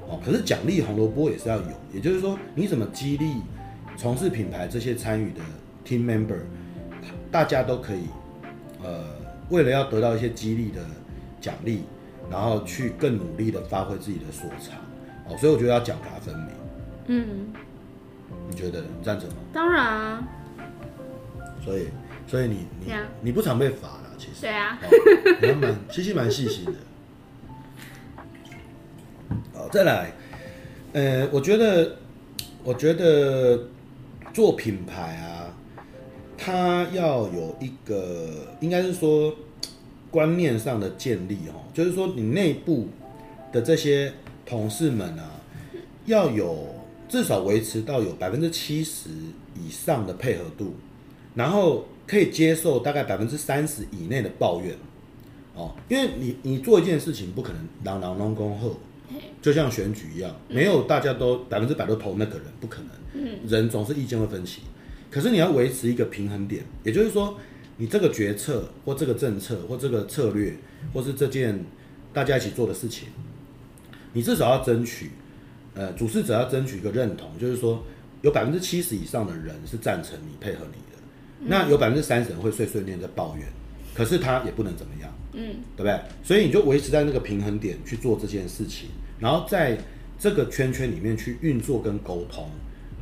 [0.08, 3.42] 哦，可是奖励红萝卜也是要有，也就是说你怎么激励
[3.96, 5.40] 从事品牌这些参与的。
[5.86, 6.38] Team member，
[7.30, 8.04] 大家都可以，
[8.82, 9.04] 呃，
[9.50, 10.80] 为了要得到一些激励的
[11.42, 11.82] 奖励，
[12.30, 14.78] 然后去更努力的发挥自己的所长，
[15.28, 16.48] 哦，所以我觉得要奖罚分明。
[17.08, 17.52] 嗯，
[18.48, 19.34] 你觉得你赞成吗？
[19.52, 20.26] 当然啊。
[21.64, 21.88] 所以，
[22.26, 24.42] 所以你你、啊、你不常被罚了，其实。
[24.42, 24.78] 对啊。
[25.40, 26.72] 你还蛮 其实蛮细心的。
[29.54, 30.12] 好，再来，
[30.92, 31.96] 呃，我觉得，
[32.62, 33.68] 我觉得
[34.32, 35.32] 做品牌啊。
[36.36, 38.28] 它要有一个，
[38.60, 39.34] 应该是说
[40.10, 42.88] 观念上的建立哦，就是说你内部
[43.50, 44.12] 的这些
[44.44, 45.30] 同事们啊，
[46.04, 46.74] 要有
[47.08, 49.08] 至少维持到有百分之七十
[49.54, 50.74] 以上的配合度，
[51.34, 54.76] 然后可以接受大概百分之三十以内的抱怨。
[55.54, 58.74] 哦，因为你你做一件事情不可能朗朗隆恭贺，
[59.40, 64.62] 就像选举一样，没有大家都百分之百都投那个人，不可能，人总是意见会分歧。
[65.10, 67.38] 可是你要维持一个平衡点，也就是说，
[67.76, 70.56] 你这个决策或这个政策或这个策略，
[70.92, 71.64] 或是这件
[72.12, 73.06] 大家一起做的事情，
[74.12, 75.10] 你至少要争取，
[75.74, 77.84] 呃，主事者要争取一个认同，就是说
[78.22, 80.93] 有百分之七十以上的人是赞成你配合你的，嗯、
[81.46, 83.46] 那有百分之三十人会碎碎念在抱怨，
[83.94, 86.00] 可是他也不能怎么样，嗯，对不对？
[86.22, 89.78] 所以你就维持在那个平衡点去做这件事情，然后在
[90.18, 92.48] 这个圈圈里面去运作跟沟通。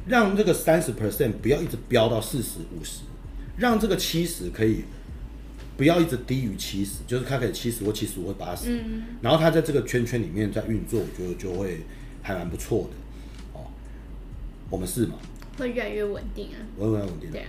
[0.05, 3.02] 让这个三十 percent 不要一直飙到四十五十，
[3.57, 4.83] 让这个七十可以
[5.76, 11.83] 不要一直低于七十，就是它可以七十或七十五或八十，嗯，然后他在这个圈圈里面在运作，我觉得就会
[12.20, 13.64] 还蛮不错的哦。
[14.68, 15.14] 我们是吗？
[15.57, 17.31] 会越来越稳定啊，会越来越稳定。
[17.31, 17.46] 对啊，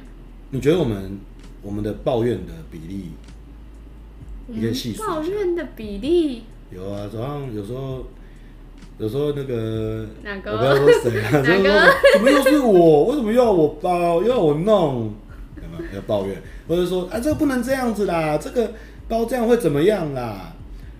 [0.53, 1.19] 你觉得我们
[1.63, 3.09] 我们的抱怨的比例，
[4.47, 5.01] 一个系数？
[5.03, 8.05] 抱怨的比例有啊，早上有时候。
[8.99, 10.51] 有时候那个，哪个？
[10.51, 11.31] 我不知道说谁啊？
[11.41, 11.89] 哪个？
[12.13, 13.05] 怎么又是我？
[13.05, 14.21] 为什么又要我包？
[14.21, 15.11] 又要我弄？
[15.55, 16.39] 有没有要抱怨？
[16.67, 18.71] 或者说啊，这个不能这样子啦，这个
[19.07, 20.53] 包这样会怎么样啦？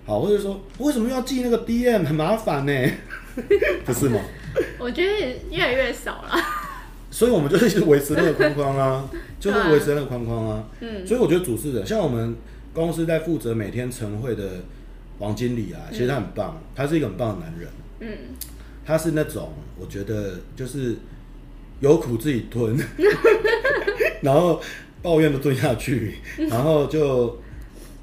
[0.08, 2.74] 好，或者说为什么要寄那个 DM 很麻烦呢？
[3.86, 4.20] 不是吗？
[4.80, 6.32] 我觉得越来越少了。
[7.14, 9.08] 所以我们就是一直维持那个框框啊，
[9.40, 10.68] 就是维持那个框框啊。
[10.80, 11.06] 嗯。
[11.06, 12.36] 所以我觉得主持人像我们
[12.74, 14.50] 公司在负责每天晨会的
[15.20, 17.70] 王经理啊，其实他很棒，嗯、他是一个很棒的男人。
[18.00, 18.10] 嗯，
[18.84, 20.96] 他是那种我觉得就是
[21.82, 22.76] 有苦自己吞，
[24.22, 24.60] 然后
[25.04, 26.16] 抱怨的吞下去，
[26.50, 27.40] 然后就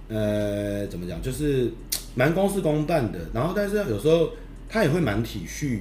[0.08, 1.72] 呃怎么讲，就是
[2.14, 3.18] 蛮公事公办的。
[3.34, 4.30] 然后但是有时候
[4.68, 5.80] 他也会蛮体恤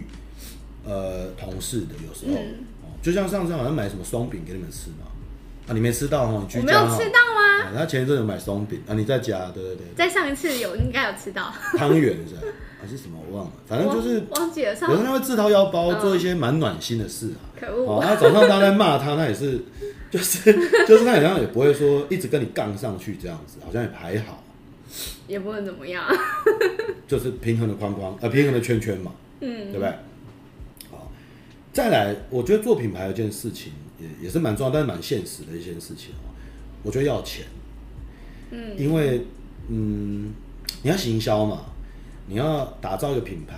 [0.84, 2.66] 呃同事的，有时候、嗯、
[3.02, 5.08] 就像上次好像买什么松饼给你们吃嘛。
[5.68, 7.64] 啊，你没吃到哦，你居家我没有吃到吗？
[7.64, 9.86] 啊、他前一阵有买松饼啊，你在家，对对对。
[9.96, 12.42] 在上一次有应该有吃到汤圆是吧？
[12.82, 14.74] 还是什么我忘了，反正就是忘记了。
[14.74, 17.40] 有人他会自掏腰包做一些蛮暖心的事啊。
[17.60, 18.00] 可恶！
[18.00, 19.60] 啊，他早上大家在骂他，他也是，
[20.10, 20.52] 就是
[20.88, 24.44] 就是他好像也不会说一直跟你杠上去这样子，好像也还好。
[25.28, 26.04] 也不能怎么样。
[27.08, 29.94] 就是平衡的框框，呃，平衡的圈圈嘛，嗯，对不对？
[31.70, 33.74] 好，再来，我觉得做品牌有件事情。
[34.00, 36.32] 也也是蛮重要，但是蛮现实的一件事情哦。
[36.84, 37.44] 我觉得要钱，
[38.50, 39.26] 嗯，因为
[39.68, 40.32] 嗯，
[40.84, 41.66] 你要行销嘛，
[42.28, 43.58] 你要打造一个品牌，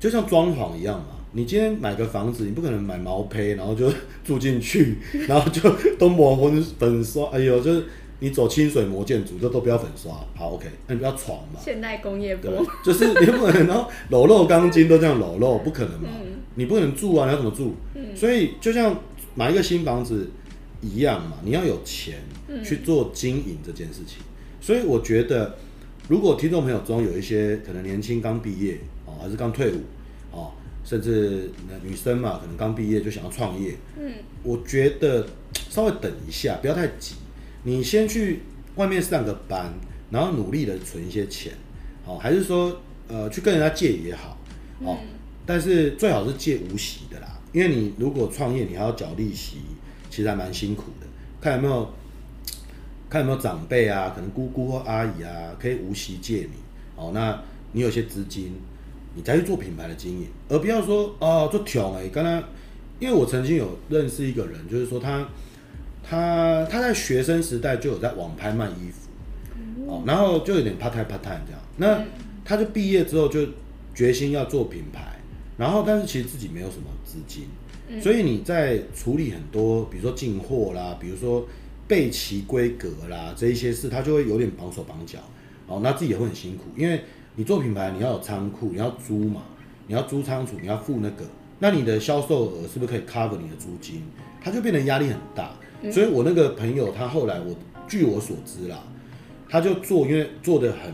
[0.00, 1.08] 就像装潢一样嘛。
[1.32, 3.92] 你今天买个房子，你不可能买毛坯，然后就
[4.24, 4.96] 住进去，
[5.28, 5.60] 然后就
[5.98, 7.28] 都抹粉粉刷。
[7.28, 7.84] 哎呦，就是
[8.20, 10.10] 你走清水模建筑，这都不要粉刷。
[10.34, 11.60] 好，OK，那你不要闯嘛。
[11.62, 16.08] 现代工业风，就是你不可能，然后 裸露钢筋都这样裸露，不可能嘛。
[16.10, 17.74] 嗯、你不可能住啊，你要怎么住？
[17.94, 18.96] 嗯、所以就像。
[19.38, 20.30] 买一个新房子
[20.80, 22.20] 一样嘛，你要有钱
[22.64, 24.16] 去做经营这件事情。
[24.20, 25.58] 嗯、所以我觉得，
[26.08, 29.80] 如果听众朋友中有一些可能年轻刚毕业哦，还是刚退伍
[30.32, 30.52] 哦，
[30.84, 31.50] 甚至
[31.82, 34.10] 女生嘛，可能刚毕业就想要创业，嗯，
[34.42, 35.26] 我觉得
[35.68, 37.16] 稍微等一下，不要太急。
[37.64, 38.40] 你先去
[38.76, 39.70] 外面上个班，
[40.10, 41.52] 然后努力的存一些钱，
[42.06, 44.38] 哦，还是说呃去跟人家借也好，
[44.80, 45.08] 哦，嗯、
[45.46, 47.28] 但是最好是借无息的啦。
[47.52, 49.58] 因为你如果创业，你还要缴利息，
[50.10, 51.06] 其实还蛮辛苦的。
[51.40, 51.90] 看有没有，
[53.08, 56.58] 看有没有长辈啊，可能姑姑或阿姨啊，可以无息借你。
[56.96, 58.52] 哦，那你有些资金，
[59.14, 62.08] 你再去做品牌的经营，而不要说哦做穷哎。
[62.08, 62.42] 刚刚，
[62.98, 65.26] 因为我曾经有认识一个人，就是说他
[66.02, 71.60] 他他在学生时代就有在网拍卖衣服，哦，然后就有点 part time part time 这样。
[71.78, 72.04] 那
[72.44, 73.46] 他就毕业之后就
[73.94, 75.15] 决心要做品牌。
[75.56, 77.44] 然后，但是其实自己没有什么资金，
[77.88, 81.46] 嗯、所以你在处理很多，比如说进货啦，比如说
[81.88, 85.18] 备齐规格啦这一些事，他就会有点绑手绑脚，
[85.66, 87.00] 哦，那自己也会很辛苦，因为
[87.36, 89.42] 你做品牌，你要有仓库，你要租嘛，
[89.86, 91.24] 你要租仓储，你要付那个，
[91.58, 94.02] 那你的销售额是不是可以 cover 你的租金？
[94.42, 95.50] 他就变得压力很大。
[95.82, 97.54] 嗯、所以我那个朋友，他后来我
[97.88, 98.82] 据我所知啦，
[99.48, 100.92] 他就做，因为做的很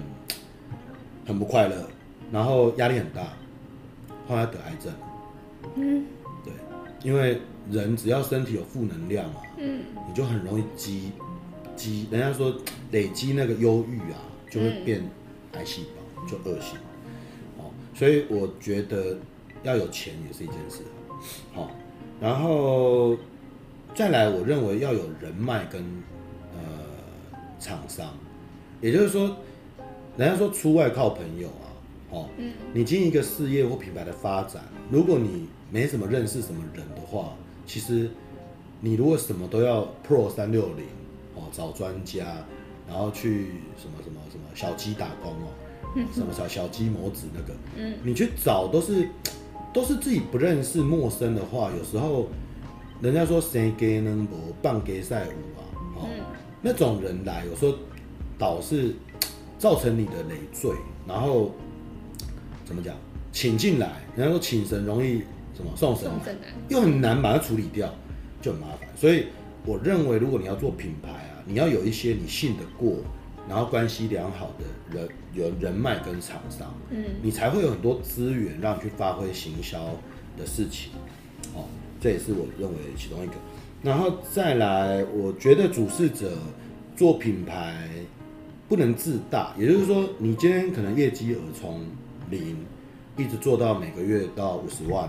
[1.27, 1.89] 很不快乐，
[2.31, 3.23] 然后压力很大。
[4.29, 4.93] 后来得癌症，
[5.75, 6.07] 嗯，
[6.45, 6.53] 对，
[7.03, 11.13] 因为人只要身体有负能量啊，嗯，你就很容易积
[11.77, 12.55] 积，人家说
[12.93, 15.03] 累积那个忧郁啊，就会变
[15.55, 16.79] 癌细胞，就恶性，
[17.59, 19.17] 哦，所以我觉得
[19.63, 20.83] 要有钱也是一件事，
[21.53, 21.71] 好，
[22.21, 23.17] 然后
[23.95, 25.83] 再来，我认为要有人脉跟
[26.55, 26.61] 呃
[27.59, 28.15] 厂商，
[28.81, 29.37] 也就是说，
[30.17, 31.62] 人家说出外靠朋友啊。
[32.13, 37.33] 哦，嗯，你经营一个事业或品牌的发展，如果你没什么认识什么人的话，
[37.67, 38.11] 其实
[38.81, 40.85] 你如果什么都要 Pro 三六零
[41.35, 42.45] 哦，找专家，
[42.87, 43.47] 然后去
[43.79, 45.49] 什么什么什么小鸡打工哦，
[45.97, 49.09] 嗯、 什么小小鸡模子那个，嗯，你去找都是
[49.73, 52.29] 都是自己不认识陌生的话，有时候
[53.01, 55.61] 人家说谁给能博半给赛舞啊，
[55.97, 56.23] 哦，嗯、
[56.61, 57.75] 那种人来有时候
[58.37, 58.95] 导是
[59.59, 60.71] 造成你的累赘，
[61.09, 61.51] 然后。
[62.73, 62.97] 怎么讲？
[63.31, 65.19] 请进来，人家说请神容易
[65.55, 66.35] 什么送神难，
[66.71, 67.95] 又很难把它处理掉，
[68.41, 68.89] 就很麻烦。
[68.97, 69.27] 所以
[69.67, 72.97] 我认为，如果你要做品牌啊，你要有一些你信得过，
[73.47, 79.79] 然后关系良好的人，有人脉跟厂商，嗯，你才会有很多资源让你去发挥行销
[80.39, 80.93] 的事情。
[81.55, 81.65] 哦，
[82.01, 83.35] 这也是我认为其中一个。
[83.83, 86.33] 然后再来，我觉得主事者
[86.97, 87.89] 做品牌
[88.69, 91.85] 不能自大，也就是说，你今天可能业绩而从
[92.33, 92.57] 零，
[93.17, 95.09] 一直做到每个月到五十万，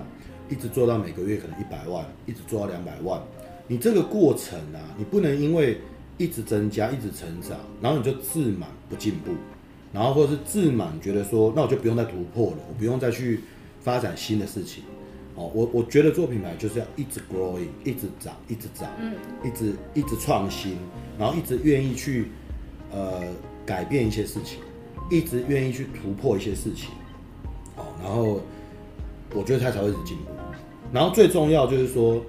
[0.49, 3.19] 一直做到每个月可能一百万，一直做到两百万。
[3.67, 5.79] 你这个过程啊，你不能因为
[6.17, 9.31] 一直增加、一直成长，然后你就自满不进步，
[9.93, 13.39] 然后或者是自满觉得说，那我就不用再突破了，我不用再去
[13.79, 14.83] 发展新的事情。
[15.35, 20.77] 哦，我我觉得做品牌就是要一直 growing，一直涨，一直涨，嗯，一直一直创新，
[21.17, 22.27] 然后一直愿意去
[22.91, 23.23] 呃
[23.65, 24.59] 改变一些事情，
[25.09, 26.89] 一直愿意去突破一些事情。
[28.03, 28.41] 然后
[29.33, 30.25] 我觉得他才会一直进步。
[30.91, 32.21] 然后最重要就是说，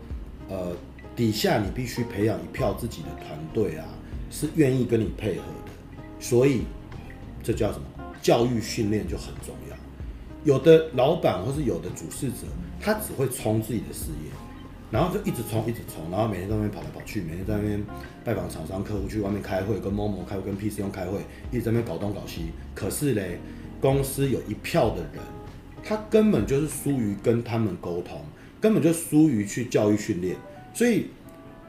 [0.48, 0.72] 呃，
[1.16, 3.84] 底下你必须培养一票自己的团队啊，
[4.30, 5.72] 是愿意跟你配合的。
[6.20, 6.62] 所以
[7.42, 7.84] 这叫什么？
[8.22, 9.76] 教育训练就很重要。
[10.44, 12.46] 有的老板或是有的主事者，
[12.80, 14.30] 他只会冲自己的事业，
[14.90, 17.84] 然后就一直冲，一直冲，然后每天在那边跑来跑去，每天在那边
[18.24, 21.18] 拜访厂商、客户，去外面开会，跟某某开会，跟 PC 用开会，
[21.50, 22.46] 一直在那边搞东搞西。
[22.74, 23.38] 可是嘞，
[23.80, 25.22] 公司有一票的人，
[25.84, 28.20] 他根本就是疏于跟他们沟通，
[28.60, 30.34] 根本就疏于去教育训练，
[30.72, 31.08] 所以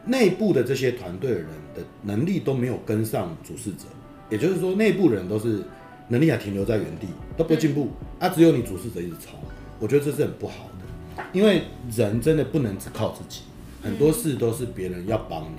[0.06, 3.86] 内部的这些团队的人的能力都没有跟上主事者，
[4.30, 5.62] 也就是说，内部人都是
[6.08, 7.90] 能力还停留在原地，都不进步，
[8.20, 9.38] 啊，只有你主事者一直冲，
[9.80, 11.24] 我觉得这是很不好的。
[11.34, 13.42] 因为人真的不能只靠自己，
[13.82, 15.56] 很多事都是别人要帮你，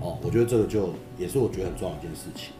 [0.00, 2.52] 哦，我觉得这个就也是我觉得很重要的一件事情，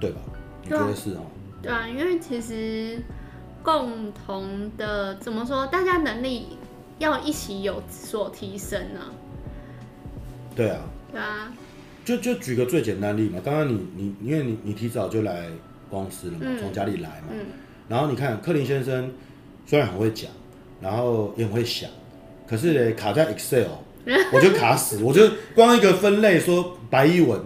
[0.00, 0.20] 对吧？
[0.64, 1.26] 你觉得是哦？
[1.62, 3.02] 对啊，因为其实
[3.62, 6.48] 共同的怎么说，大家能力
[6.98, 9.00] 要一起有所提升呢？
[10.54, 10.80] 对啊，
[11.12, 11.52] 对啊，
[12.04, 15.46] 就就举个最简单例子嘛，刚刚你你因为你你提早就来
[15.88, 17.46] 公司了嘛，从家里来嘛，嗯，
[17.88, 19.12] 然后你看克林先生
[19.66, 20.30] 虽然很会讲。
[20.82, 21.90] 然后也很会想，
[22.46, 23.66] 可是呢，卡在 Excel，
[24.32, 25.02] 我就卡死。
[25.04, 27.38] 我就光一个分类说白一文，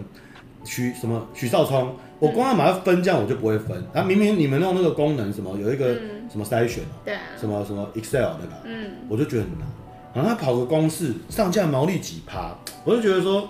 [0.63, 3.83] 许什么许少聪，我光要把它分这样，我就不会分。
[3.93, 5.93] 然后明明你们用那个功能什么有一个
[6.31, 8.57] 什么筛选，对，什么什么 Excel 对吧？
[8.63, 9.67] 嗯，我就觉得很难。
[10.13, 13.49] 然后他跑个公式，上架毛利几趴，我就觉得说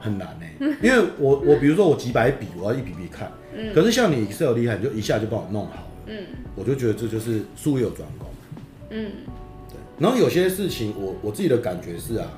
[0.00, 0.76] 很难呢。
[0.82, 3.30] 因为我我比如说我几百笔，我要一笔笔看。
[3.72, 5.86] 可是像你 Excel 厉害，你就一下就帮我弄好了。
[6.06, 6.16] 嗯，
[6.56, 8.28] 我就觉得这就是术业有专攻。
[8.90, 9.10] 嗯，
[9.70, 9.76] 对。
[9.98, 12.28] 然后有些事情我，我我自己的感觉是啊，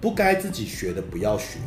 [0.00, 1.58] 不该自己学的不要学。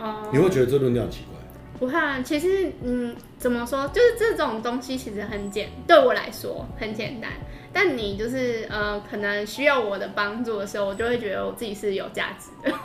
[0.00, 0.28] 哦。
[0.32, 1.38] 你会觉得这论调很奇怪？
[1.78, 7.30] 不会啊，其实嗯，怎么说，就是这种东西其实很简，对我来说很简单。
[7.72, 12.76] 但你就是呃，可能需要我的帮助的时候，我就会觉得我自己是有价值的。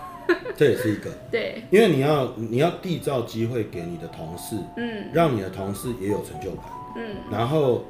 [0.56, 1.10] 这也是一个。
[1.32, 1.64] 对。
[1.72, 6.66] 因为你要你要缔造机会给你的同事，嗯，让你的同事也有成就感，
[6.98, 7.86] 嗯，然后。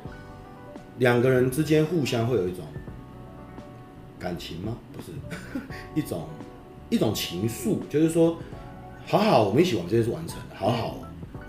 [0.99, 2.63] 两个人之间互相会有一种
[4.19, 4.77] 感情吗？
[4.93, 5.07] 不是，
[5.99, 6.27] 一种
[6.91, 8.37] 一种情愫，就是说，
[9.05, 10.97] 好好，我们一起把这件事完成，好好，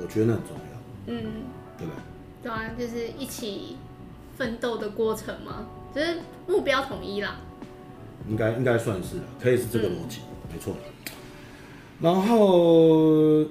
[0.00, 0.62] 我觉得那很重要。
[1.06, 1.32] 嗯，
[1.78, 2.02] 对不对？
[2.42, 3.76] 对啊，就是一起
[4.36, 7.36] 奋斗的过程嘛，就是目标统一啦。
[8.28, 10.74] 应该应该算是了，可以是这个逻辑，嗯、没错。
[12.00, 13.46] 然后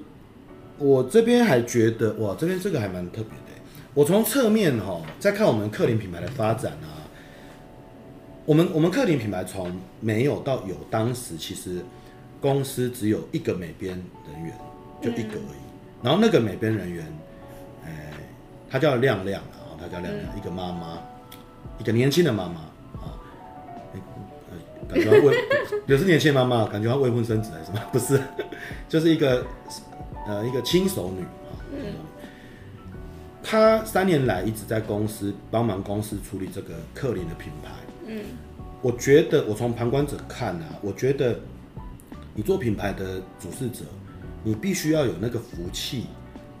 [0.78, 3.60] 我这边还觉得，哇，这边这个还蛮特别的。
[3.94, 7.06] 我从侧面哈，在看我们克林品牌的发展啊，
[8.44, 11.84] 我们我们克林品牌从没有到有，当时其实
[12.44, 13.96] 公司只有一个美编
[14.30, 14.54] 人员，
[15.00, 15.64] 就一个而已。
[16.02, 17.06] 然后那个美编人员，
[17.86, 18.12] 哎，
[18.68, 20.98] 她叫亮亮啊，她叫亮亮，一个妈妈，
[21.78, 22.60] 一个年轻的妈妈
[23.00, 23.16] 啊，
[24.86, 25.34] 感觉未
[25.88, 27.80] 也是年轻的妈妈，感觉她未婚生子还是什么？
[27.90, 28.20] 不是，
[28.90, 29.46] 就是一个
[30.26, 31.56] 呃一个轻熟女啊。
[33.42, 37.70] 他三年来一直在公司帮忙公司处理这个克林的品牌。
[38.06, 38.20] 嗯，
[38.82, 41.40] 我觉得我从旁观者看啊，我觉得
[42.34, 43.84] 你做品牌的主事者，
[44.42, 46.06] 你必须要有那个福气，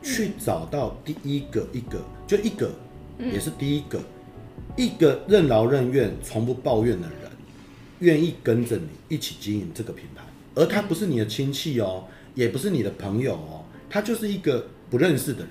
[0.02, 2.70] 去找到第一个一个就一个，
[3.18, 4.00] 也是第一个
[4.76, 7.30] 一个任劳任怨、从不抱怨的人，
[7.98, 10.22] 愿意跟着你一起经营这个品牌，
[10.54, 12.04] 而他不是你的亲戚哦，
[12.36, 15.50] 也不是你的朋友哦，他就是一个不认识的人。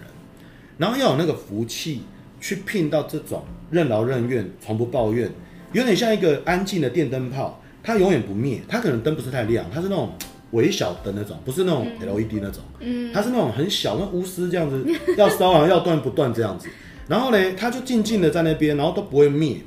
[0.78, 2.01] 然后要有那个福气
[2.39, 5.30] 去聘到这种任劳任怨、从不抱怨，
[5.74, 8.62] 有点像一个安静的电灯泡，它永远不灭。
[8.68, 10.14] 它可能灯不是太亮，它是那种
[10.52, 12.64] 微小的那种，不是那种 LED 那种。
[12.80, 14.84] 嗯，它是那种很小，那钨丝这样子，
[15.18, 16.68] 要烧完要断不断这样子。
[17.08, 19.58] 然后呢，它就静静的在那边，然后都不会灭。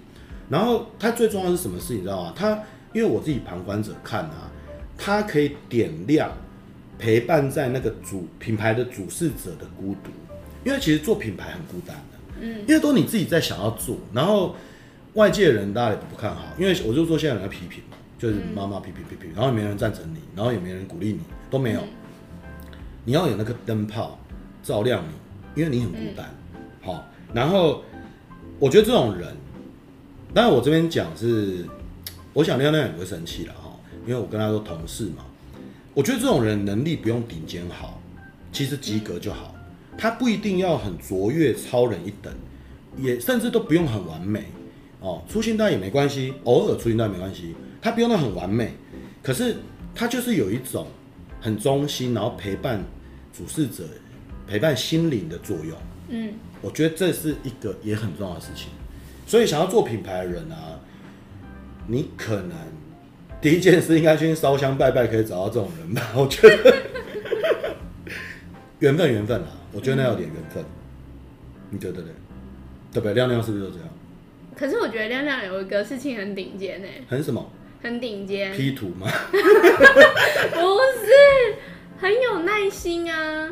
[0.49, 2.33] 然后它最重要的是什么事，你知道吗？
[2.35, 2.62] 它
[2.93, 4.51] 因为我自己旁观者看啊，
[4.97, 6.33] 它可以点亮
[6.99, 10.11] 陪伴在那个主品牌的主事者的孤独。
[10.64, 14.57] 因为其实做品牌很孤单的，嗯，因为都你自己在想要做，然后
[15.14, 18.83] 外界的人大家也不看好，因为我就说现在有人在批评嘛，就是妈妈
[19.35, 21.83] 然后也没人赞成你，然后也没人鼓励你，都没有。
[23.05, 24.19] 你要有那个灯泡
[24.62, 26.35] 照亮你，因为你很孤单，
[26.83, 27.83] 好，然后
[28.59, 29.35] 我觉得这种人，
[30.35, 31.64] 当然我这边讲是，
[32.33, 35.25] 我想亮亮也不会生气了哈，因为我跟他说同事嘛，
[35.95, 38.01] 我觉得这种人能力不用顶尖好，
[38.51, 39.55] 其实及格就好。
[39.99, 42.33] 他不一定要很卓越、超人一等，
[42.99, 44.45] 也甚至都不用很完美
[45.01, 45.23] 哦。
[45.29, 47.55] 粗心大意也没关系，偶尔粗心大意没关系。
[47.87, 48.72] 他不用到很完美，
[49.22, 49.55] 可是
[49.95, 50.89] 他就是有一种
[51.41, 52.82] 很忠心，然后陪伴
[53.32, 53.84] 主事者、
[54.45, 55.78] 陪伴心灵的作用。
[56.09, 58.70] 嗯，我觉得这是一个也很重要的事情。
[59.24, 60.80] 所以想要做品牌的人啊，
[61.87, 62.57] 你可能
[63.41, 66.03] 第一件事应该先烧香拜拜，可以找到这种人吧？
[66.18, 66.76] 我觉得
[68.80, 69.49] 缘分，缘分啊。
[69.72, 72.09] 我觉得那有点缘分，嗯、你觉得呢？
[72.93, 73.14] 对不对？
[73.14, 73.89] 亮亮是不是就这样？
[74.57, 76.89] 可是我觉得亮亮有一个事情很顶尖呢。
[77.09, 77.49] 很什么？
[77.83, 78.53] 很顶尖。
[78.53, 79.07] P 图吗？
[79.33, 80.61] 不
[81.05, 81.57] 是，
[81.99, 83.49] 很有耐心啊。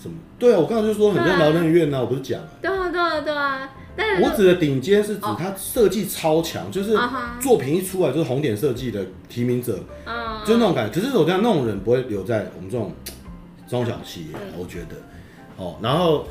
[0.00, 0.16] 什么？
[0.38, 2.48] 对啊，我刚才就说很像劳人院啊，我不是讲了。
[2.60, 3.70] 对啊，对啊，对啊。
[3.96, 6.98] 但我指的顶尖是指他设计超强，就是
[7.40, 9.78] 作品一出来就是红点设计的提名者，
[10.44, 11.00] 就那种感觉。
[11.00, 12.92] 可是我这样那种人不会留在我们这种
[13.68, 14.96] 中小企业，我觉得。
[15.56, 16.26] 哦，然后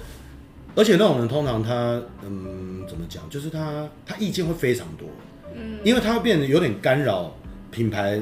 [0.75, 5.07] 而且那种人通常他嗯怎么讲，就是他他意见会非常多，
[5.55, 7.35] 嗯，因为他会变得有点干扰
[7.71, 8.19] 品牌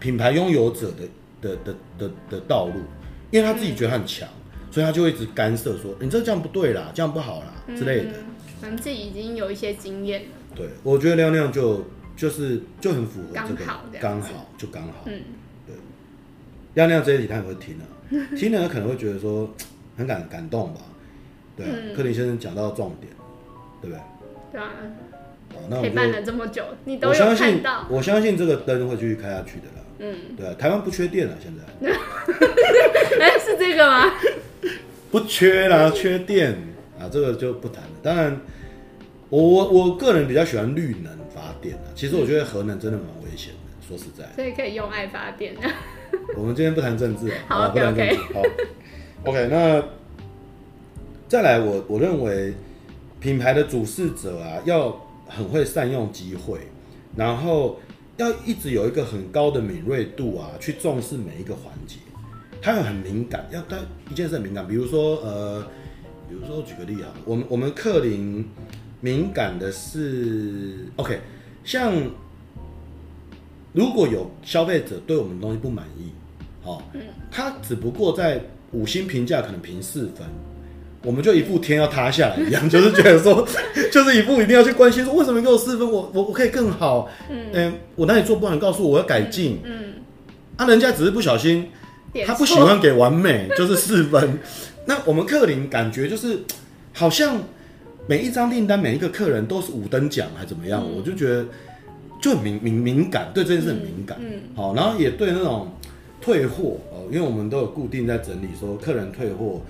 [0.00, 1.08] 品牌拥有者的
[1.40, 2.80] 的的的的道路，
[3.30, 4.28] 因为他自己觉得他很强，
[4.70, 8.12] 所以他就会一直干涉说你这这样不对啦，这样不好啦之类的。
[8.60, 10.28] 可能自己已经有一些经验了。
[10.54, 11.84] 对，我觉得亮亮就
[12.16, 13.64] 就是就很符合这个，
[14.00, 15.04] 刚好就刚好。
[15.06, 15.20] 嗯，
[15.66, 15.74] 对。
[16.74, 17.84] 亮亮这一题他也会听啊，
[18.36, 19.50] 听了可能会觉得说
[19.96, 20.80] 很感感动吧。
[21.56, 23.12] 对，克林先生讲到重点，
[23.80, 24.02] 对不对？
[24.52, 24.70] 对啊。
[25.68, 27.86] 那陪伴了这么久，你都有看到。
[27.90, 29.84] 我相信这个灯会继续开下去的啦。
[29.98, 31.62] 嗯，对，台湾不缺电了，现在。
[33.20, 34.12] 哎，是这个吗？
[35.10, 36.56] 不缺啦，缺电。
[36.98, 37.90] 啊，这个就不谈了。
[38.02, 38.40] 当然，
[39.28, 41.90] 我我我个人比较喜欢绿能发电啊。
[41.94, 44.24] 其实我觉得核能真的蛮危险的，说实在。
[44.36, 45.54] 所以可以用爱发电。
[45.56, 45.70] 啊
[46.36, 48.16] 我们今天不谈政治啊，好，不谈政治。
[48.34, 48.42] 好
[49.24, 49.48] ，OK。
[49.50, 49.82] 那
[51.26, 52.54] 再来，我我认为
[53.18, 55.01] 品牌的主事者啊，要
[55.36, 56.60] 很会善用机会，
[57.16, 57.80] 然后
[58.16, 61.96] 要一直有一个很高的敏锐度啊，去重视每一个环节。
[62.60, 63.76] 他又很敏感，要他
[64.10, 65.66] 一件事很敏感，比如说呃。
[66.28, 68.42] 比如说，我举个例啊，我们我们克林
[69.02, 71.20] 敏感的是，OK，
[71.62, 71.92] 像
[73.74, 76.10] 如果有消费者对我们东西不满意，
[76.64, 76.80] 哦，
[77.30, 80.26] 他只不过在五星评价可能评四分，
[81.04, 83.46] 我们就一副天要塌下来一样， 就是觉得说，
[83.90, 89.94] 就是一副一定要去关心说，为什么你给我四分，我我我可以更好，嗯，我哪里做不好，你告诉我，我要改进，嗯，
[90.56, 91.68] 啊，人家只是不小心，
[92.26, 94.38] 他不喜欢给完美， 就是四分。
[94.86, 96.38] 那我们克林感觉就是，
[96.92, 97.40] 好像
[98.06, 100.82] 每一张订单每一个客人都是五等奖还怎么样？
[100.84, 101.46] 嗯、我就觉得
[102.20, 104.18] 就很敏敏敏感，对这件事很敏感。
[104.20, 105.68] 嗯，好，然后也对那种
[106.20, 109.60] 退货哦，因为我们都有固定在整理说客人退货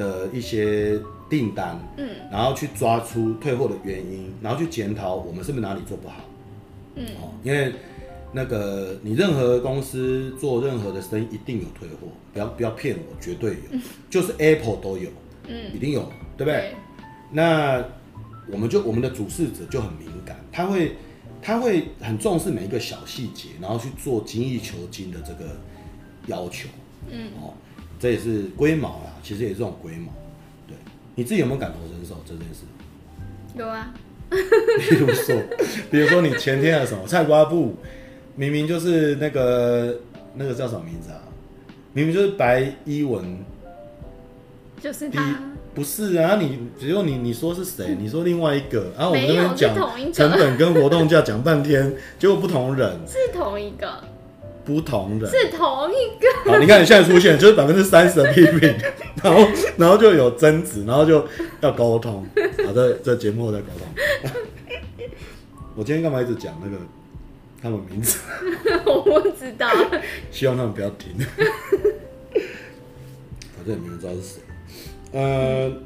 [0.00, 0.98] 的一些
[1.28, 6.16] 订单，嗯，然后去抓出退货的原因，然后去检讨我们是不是哪里做不好。
[6.94, 7.72] 嗯，哦，因为。
[8.32, 15.10] 那个，你任何公司做任何的生意一定有退货，不要不要骗我，绝对有，嗯、就是 Apple 都有，
[15.48, 16.02] 嗯，一定有，
[16.36, 16.54] 对不对？
[16.54, 16.74] 对，
[17.32, 17.84] 那
[18.52, 20.92] 我们就我们的主事者就很敏感，他会
[21.42, 25.56] 他会很重视每一个小细节，然后去做精益求精的这个
[26.28, 26.68] 要求，
[27.10, 27.52] 嗯，哦，
[28.00, 30.10] 这也是龟毛啦，其实也是这种龟毛，
[30.66, 30.74] 对，
[31.14, 32.64] 你自己有没有感同身受这件事？
[33.54, 33.94] 有啊，
[34.30, 35.36] 比如说，
[35.90, 37.76] 比如说你前天的什么菜瓜布。
[38.36, 39.98] 明明就是那个
[40.34, 41.20] 那个叫什么名字啊？
[41.92, 43.22] 明明就是白衣文，
[44.80, 45.42] 就是他，
[45.74, 46.36] 不是啊？
[46.40, 47.94] 你只有你你说是谁？
[48.00, 49.74] 你说另外一个，然后我们这边讲
[50.14, 54.04] 成本跟活动价讲半天，结果不同人是同一个，
[54.64, 56.50] 不同的是同一个。
[56.50, 58.74] 好，你看你现在出现就是百分之三十的批评，
[59.22, 61.24] 然后然后就有争执，然后就
[61.60, 62.26] 要沟通。
[62.66, 64.32] 好，在在节目后再沟通。
[65.76, 66.76] 我今天干嘛一直讲那个？
[67.62, 68.18] 他们名字
[68.86, 69.68] 我不知道，
[70.30, 71.12] 希望他们不要听。
[73.54, 74.40] 反正也没人知道是谁。
[75.12, 75.82] 呃，嗯、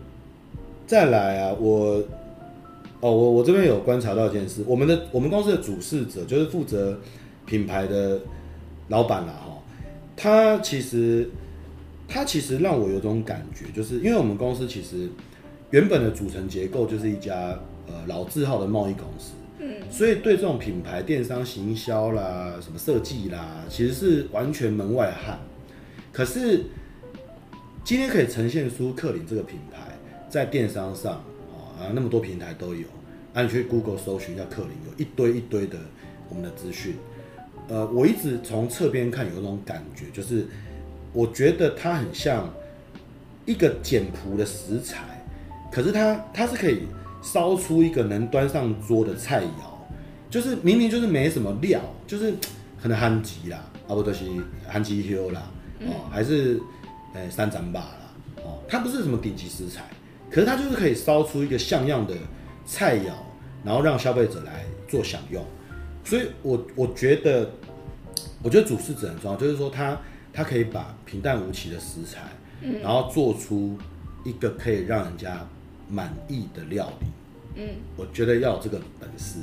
[0.86, 2.00] 再来啊，我
[3.00, 6.96] 哦，我我这边有观察到一件事，我们的我们公司的主事者就是负责
[7.44, 8.20] 品牌的
[8.88, 9.62] 老板啦，哈，
[10.16, 11.28] 他其实
[12.06, 15.08] 他其实让我有种感觉，就是因为我们公司其实
[15.70, 19.32] 原本的组成结构就是一家呃老字号的贸易公司。
[19.60, 25.38] 嗯所以对这种品牌电商行销啦，什么设计啦，其实是完全门外汉。
[26.12, 26.64] 可是
[27.84, 29.96] 今天可以呈现出克林这个品牌
[30.28, 31.12] 在电商上
[31.78, 32.86] 啊，那么多平台都有，
[33.32, 35.78] 啊，你去 Google 搜寻一下克林，有一堆一堆的
[36.28, 36.96] 我们的资讯。
[37.68, 40.46] 呃，我一直从侧边看有一种感觉，就是
[41.12, 42.48] 我觉得它很像
[43.46, 45.24] 一个简朴的食材，
[45.70, 46.82] 可是它它是可以。
[47.24, 49.48] 烧出一个能端上桌的菜肴，
[50.28, 52.34] 就是明明就是没什么料，就是
[52.78, 54.26] 可能憨吉啦，啊不就是
[54.68, 55.50] 憨吉修啦，
[55.86, 56.60] 哦还是
[57.14, 59.84] 呃三盏吧啦，哦它不是什么顶级食材，
[60.30, 62.14] 可是它就是可以烧出一个像样的
[62.66, 63.12] 菜肴，
[63.64, 65.42] 然后让消费者来做享用，
[66.04, 67.50] 所以我我觉得，
[68.42, 69.98] 我觉得主事者很重要，就是说他
[70.32, 72.20] 他可以把平淡无奇的食材，
[72.82, 73.78] 然后做出
[74.24, 75.46] 一个可以让人家
[75.88, 77.06] 满意的料理，
[77.62, 79.38] 嗯，我觉得要有这个本事，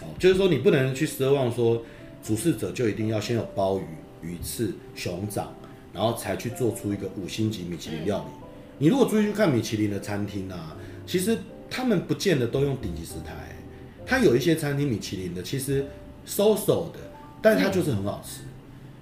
[0.00, 1.82] 哦，就是说你不能去奢望说
[2.22, 3.84] 主事者就一定要先有鲍鱼、
[4.22, 5.52] 鱼翅、熊掌，
[5.92, 8.24] 然后才去做出一个五星级米其林料理。
[8.24, 8.48] 嗯、
[8.78, 10.76] 你如果注意去看米其林的餐厅啊，
[11.06, 11.36] 其实
[11.68, 13.34] 他们不见得都用顶级食材，
[14.10, 15.86] 他有一些餐厅米其林的其实
[16.24, 16.98] so so 的，
[17.40, 18.40] 但是它就是很好吃。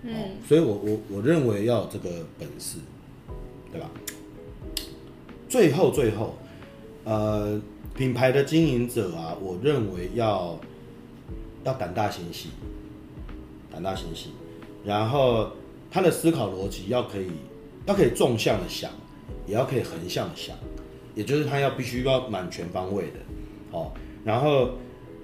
[0.02, 2.76] 嗯，哦、所以我我我认为要有这个本事，
[3.72, 3.90] 对吧？
[5.48, 6.36] 最后最后，
[7.04, 7.58] 呃，
[7.94, 10.60] 品牌的经营者啊，我认为要
[11.64, 12.50] 要胆大心细，
[13.72, 14.28] 胆大心细，
[14.84, 15.52] 然后
[15.90, 17.30] 他的思考逻辑要可以
[17.86, 18.90] 要可以纵向的想，
[19.46, 20.54] 也要可以横向的想，
[21.14, 23.18] 也就是他要必须要满全方位的，
[23.70, 23.90] 哦，
[24.22, 24.72] 然后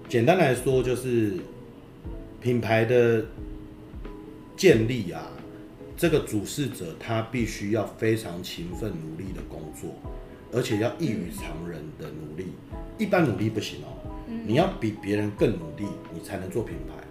[0.08, 1.38] 简单来说就是
[2.40, 3.24] 品牌的
[4.56, 5.30] 建立啊。
[5.96, 9.94] 这个主事者他必须要非常勤奋努力的工作，
[10.52, 12.46] 而且要异于常人的努力，
[12.98, 14.02] 一般努力不行哦，
[14.44, 17.04] 你要比别人更努力，你才能做品牌。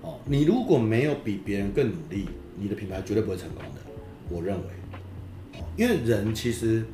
[0.00, 3.80] 哦，你如果没有比别人更努力，你的品牌绝对不会成功的。
[4.30, 4.64] 我认为，
[5.76, 6.84] 因为人其实，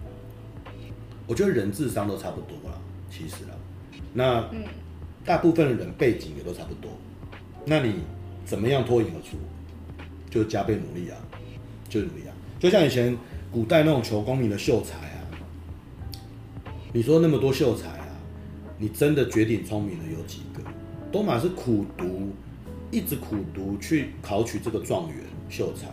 [1.28, 3.56] 我觉得人智商都差不多了，其实了，
[4.12, 4.50] 那
[5.24, 6.90] 大部分的人背景也都差不多，
[7.64, 7.94] 那你
[8.44, 9.36] 怎么样脱颖而出？
[10.28, 11.16] 就加倍努力啊，
[11.88, 13.16] 就努力啊，就像以前
[13.50, 15.20] 古代那种求功名的秀才啊，
[16.92, 18.08] 你说那么多秀才啊，
[18.78, 20.62] 你真的绝顶聪明的有几个？
[21.12, 22.30] 都嘛是苦读，
[22.90, 25.18] 一直苦读去考取这个状元
[25.50, 25.88] 秀才。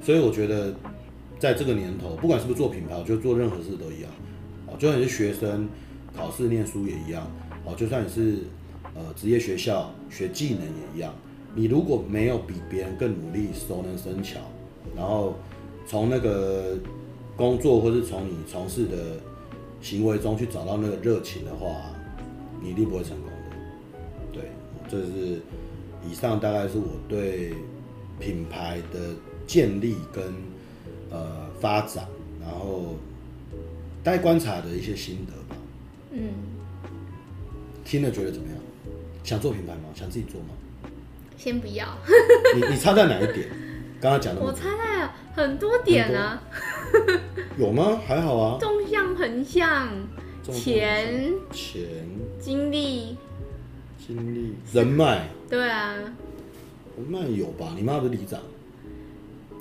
[0.00, 0.74] 所以我觉得，
[1.38, 4.10] 在这个年头，不管是不是做品牌，我觉得做任何事都一样。
[4.66, 5.68] 哦，就算你是学生，
[6.16, 7.30] 考试念书也一样。
[7.66, 8.38] 哦，就算你是
[8.94, 11.14] 呃职业学校学技能也一样。
[11.54, 14.40] 你如果没有比别人更努力、熟能生巧，
[14.96, 15.34] 然后
[15.86, 16.76] 从那个
[17.36, 19.20] 工作或是从你从事的
[19.80, 21.76] 行为中去找到那个热情的话，
[22.60, 23.56] 你一定不会成功的。
[24.32, 24.50] 对，
[24.88, 25.40] 这是
[26.08, 27.54] 以上大概是我对
[28.18, 29.10] 品牌的
[29.46, 30.24] 建立跟
[31.10, 32.08] 呃发展，
[32.40, 32.96] 然后
[34.02, 35.60] 待观察的一些心得吧。
[36.10, 36.32] 嗯，
[37.84, 38.58] 听了觉得怎么样？
[39.24, 39.88] 想做品牌吗？
[39.94, 40.48] 想自己做吗？
[41.36, 41.86] 先不要。
[42.54, 43.48] 你你差在哪一点？
[44.00, 44.40] 刚刚讲的。
[44.40, 46.40] 我差在很多点啊。
[47.58, 47.98] 有吗？
[48.06, 48.58] 还好啊。
[48.60, 49.88] 纵向、横向，
[50.42, 51.82] 钱、钱、
[52.38, 53.16] 精力、
[53.98, 55.26] 精力、人脉。
[55.48, 55.94] 对啊。
[56.96, 57.72] 人脉有吧？
[57.74, 58.38] 你妈不是里长。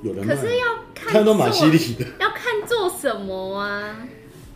[0.04, 0.36] 有人脉。
[0.36, 1.14] 可是要看。
[1.14, 2.06] 看都蛮犀利的。
[2.20, 4.08] 要看做什么啊？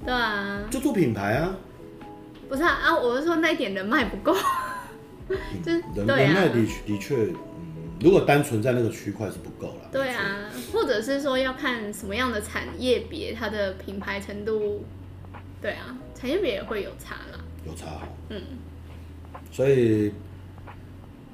[0.05, 0.61] 对啊。
[0.69, 1.55] 就做品牌啊。
[2.49, 2.95] 不是啊啊！
[2.95, 4.35] 我是说那一点人脉不够。
[5.95, 6.55] 人人脉的
[6.85, 7.33] 的确，嗯，
[7.99, 9.89] 如果单纯在那个区块是不够了。
[9.91, 14.85] 对啊，或者是说要看什么样的产业别，它的品牌程度，
[15.61, 17.39] 对啊，产业别也会有差啦。
[17.65, 18.41] 有差，嗯。
[19.51, 20.13] 所以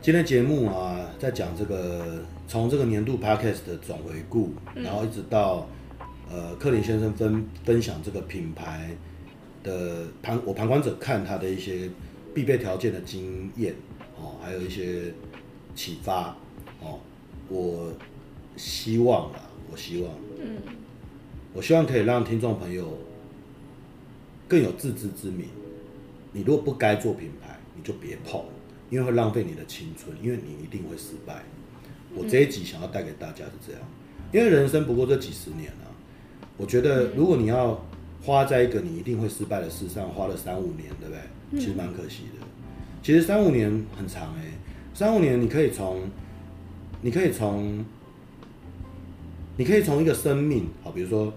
[0.01, 5.67] 今天节目啊，在讲这个从这个年度 Podcast 的总回顾，然后一直到
[6.31, 8.89] 呃克林先生分分享这个品牌
[9.61, 11.89] 的旁我旁观者看他的一些。
[12.33, 13.75] 必备条件的经验，
[14.17, 15.13] 哦，还有一些
[15.75, 16.35] 启发，
[16.81, 16.99] 哦，
[17.49, 17.91] 我
[18.57, 19.39] 希望啦，
[19.71, 20.57] 我希望，嗯，
[21.53, 22.97] 我希望可以让听众朋友
[24.47, 25.47] 更有自知之明。
[26.31, 28.43] 你如果不该做品牌，你就别碰，
[28.89, 31.43] 因为会浪费你的青春，因为你一定会失败。
[32.15, 33.81] 我这一集想要带给大家是这样，
[34.31, 35.85] 因为人生不过这几十年啊，
[36.57, 37.83] 我觉得如果你要
[38.23, 41.19] 花在一个你一定会失败的事上，花了三五年，对不对？
[41.59, 42.45] 其实蛮可惜的，
[43.01, 44.51] 其实三五年很长哎、欸，
[44.93, 46.01] 三五年你可以从，
[47.01, 47.85] 你可以从，
[49.57, 51.31] 你可以从一个生命，好，比如说，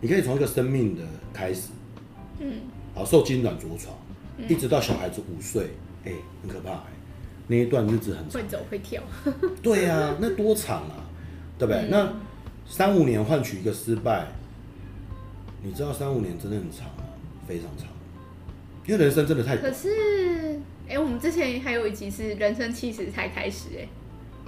[0.00, 1.02] 你可以从一个生命的
[1.32, 1.70] 开始，
[2.38, 2.52] 嗯，
[2.94, 3.96] 好，受精卵着床，
[4.48, 5.70] 一直到小孩子五岁，
[6.04, 6.96] 哎、欸，很可怕哎、欸，
[7.46, 9.02] 那一段日子很长，会走会跳，
[9.62, 11.08] 对呀、啊，那多长啊，
[11.58, 11.82] 对不对？
[11.84, 12.12] 嗯、那
[12.66, 14.28] 三五年换取一个失败，
[15.62, 17.04] 你知道三五年真的很长吗？
[17.46, 17.88] 非常长。
[18.88, 19.70] 因为人生真的太短。
[19.70, 19.90] 可是，
[20.88, 23.86] 哎、欸，我们之前还有一集是人生七十才开始，哎，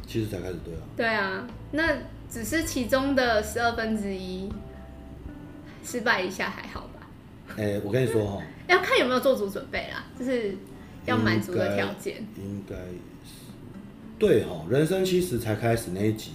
[0.06, 0.80] 七十才开始，对啊。
[0.96, 1.98] 对啊，那
[2.30, 4.50] 只是其中的十二分之一，
[5.84, 7.06] 失败一下还好吧？
[7.58, 10.56] 哎、欸，我跟你说哈，要看有没有做足准备啦，就是
[11.04, 12.16] 要满足的条件。
[12.38, 13.52] 应该是，
[14.18, 16.30] 对哈，人生七十才开始那一集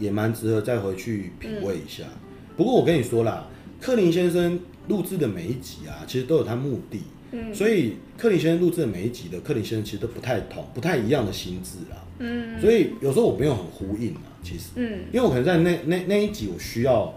[0.00, 2.02] 也蛮值得再回去品味一下。
[2.02, 2.18] 嗯、
[2.56, 3.46] 不过我跟你说啦，
[3.80, 4.58] 克林先生。
[4.88, 7.00] 录制的每一集啊，其实都有它目的，
[7.32, 17.12] 嗯，所以克林先生录制的每一集的克林先生其实都不太同、不太一样的心智啊，嗯，所以有时候我没有很呼应啊，其实，嗯，因为我可能在那那那一集我需要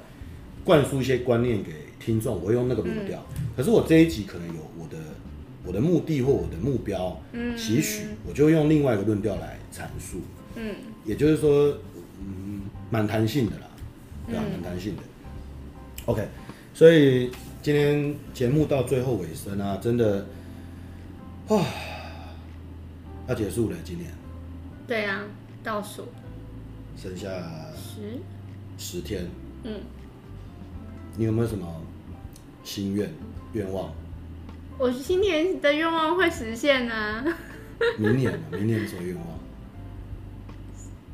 [0.64, 4.98] 灌输一些观念给听众，我会用那个论调，嗯、可是我这一集可能有我的
[5.66, 10.22] 我的目的或我的目标，嗯，期许，我就用另外一个论调来阐述，
[10.56, 10.74] 嗯，
[11.06, 11.78] 也就是说，
[12.20, 13.68] 嗯，蛮弹性的啦，
[14.28, 14.44] 对啊？
[14.52, 15.04] 蛮弹性的。
[16.06, 16.28] OK，
[16.74, 17.30] 所以
[17.62, 20.26] 今天节目到最后尾声啊，真的，
[21.50, 21.60] 啊，
[23.28, 24.10] 要结束了，今年。
[24.88, 25.24] 对啊，
[25.62, 26.08] 倒数。
[26.96, 27.28] 剩下
[27.76, 28.20] 十
[28.78, 29.28] 十天。
[29.64, 29.82] 嗯。
[31.18, 31.68] 你有没有什么
[32.64, 33.12] 心愿
[33.52, 33.94] 愿望？
[34.78, 37.26] 我今年的愿望会实现啊。
[38.00, 39.26] 明年，明年什么愿望？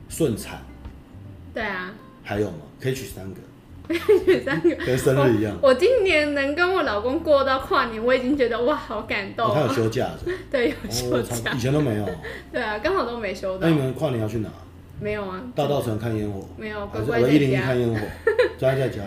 [0.10, 0.62] 顺产。
[1.56, 1.92] 对啊。
[2.24, 2.58] 还有吗？
[2.80, 3.42] 可以取三个。
[4.44, 5.70] 三个跟生日一样我。
[5.70, 9.54] 我今年能跟我老公过到跨年，我已经觉得哇，好感动。
[9.54, 10.38] 他有休假是吧？
[10.52, 11.52] 对，有休假。
[11.54, 12.10] 以前都没有。
[12.52, 13.68] 对啊，刚好都没休到。
[13.68, 14.50] 那你们跨年要去哪？
[15.00, 15.42] 没有啊。
[15.54, 16.48] 大稻城看烟火。
[16.58, 17.34] 没有，乖乖在家。
[17.34, 18.00] 一零一看烟火，
[18.58, 19.02] 宅在家。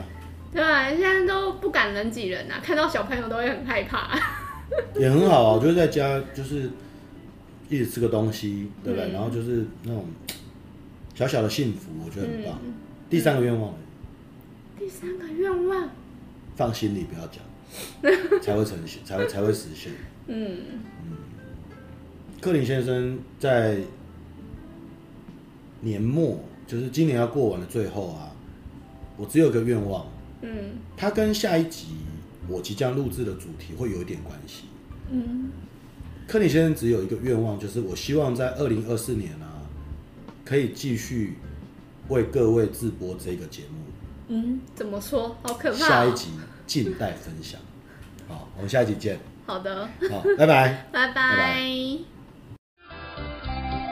[0.53, 4.19] 对啊，现在都不敢人挤人啊，看到小朋友都会很害怕。
[4.95, 6.71] 也很好啊，就是在家，就是
[7.69, 9.13] 一直吃个东西，对不对？
[9.13, 10.05] 然后就是那种
[11.15, 12.59] 小小的幸福，我觉得很棒。
[13.09, 13.75] 第三个愿望。
[14.89, 15.91] 第三个愿望，
[16.57, 17.43] 放心里不要讲，
[18.41, 19.93] 才会成现，才会才会实现。
[20.29, 20.57] 嗯
[21.05, 21.17] 嗯，
[22.41, 23.81] 克林先生在
[25.83, 28.35] 年末，就是今年要过完的最后啊，
[29.19, 30.07] 我只有个愿望。
[30.41, 31.89] 嗯，他跟下一集
[32.49, 34.65] 我即将录制的主题会有一点关系。
[35.11, 35.51] 嗯，
[36.27, 39.69] 克林先生只有一个愿望，就是我希望在二零二四年啊，
[40.47, 41.35] 可以继续
[42.09, 43.78] 为各位直播这个节目。
[44.29, 45.37] 嗯，怎么说？
[45.43, 45.89] 好可怕哦！
[45.89, 46.31] 下一集
[46.67, 47.59] 静待分享。
[48.29, 49.19] 好，我们下一集见。
[49.47, 49.89] 好的。
[50.11, 50.85] 好，拜拜。
[50.93, 51.63] 拜拜。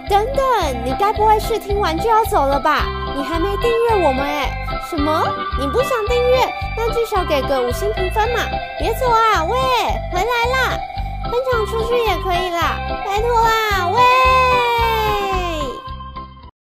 [0.09, 2.87] 等等，你该不会是听完就要走了吧？
[3.17, 4.53] 你还没订阅我们哎？
[4.89, 5.25] 什么？
[5.59, 6.39] 你不想订阅？
[6.77, 8.41] 那至少给个五星评分嘛！
[8.79, 9.43] 别走啊！
[9.45, 9.57] 喂，
[10.13, 10.79] 回来啦！
[11.25, 13.89] 分享出去也可以啦，拜托啦！
[13.89, 13.99] 喂。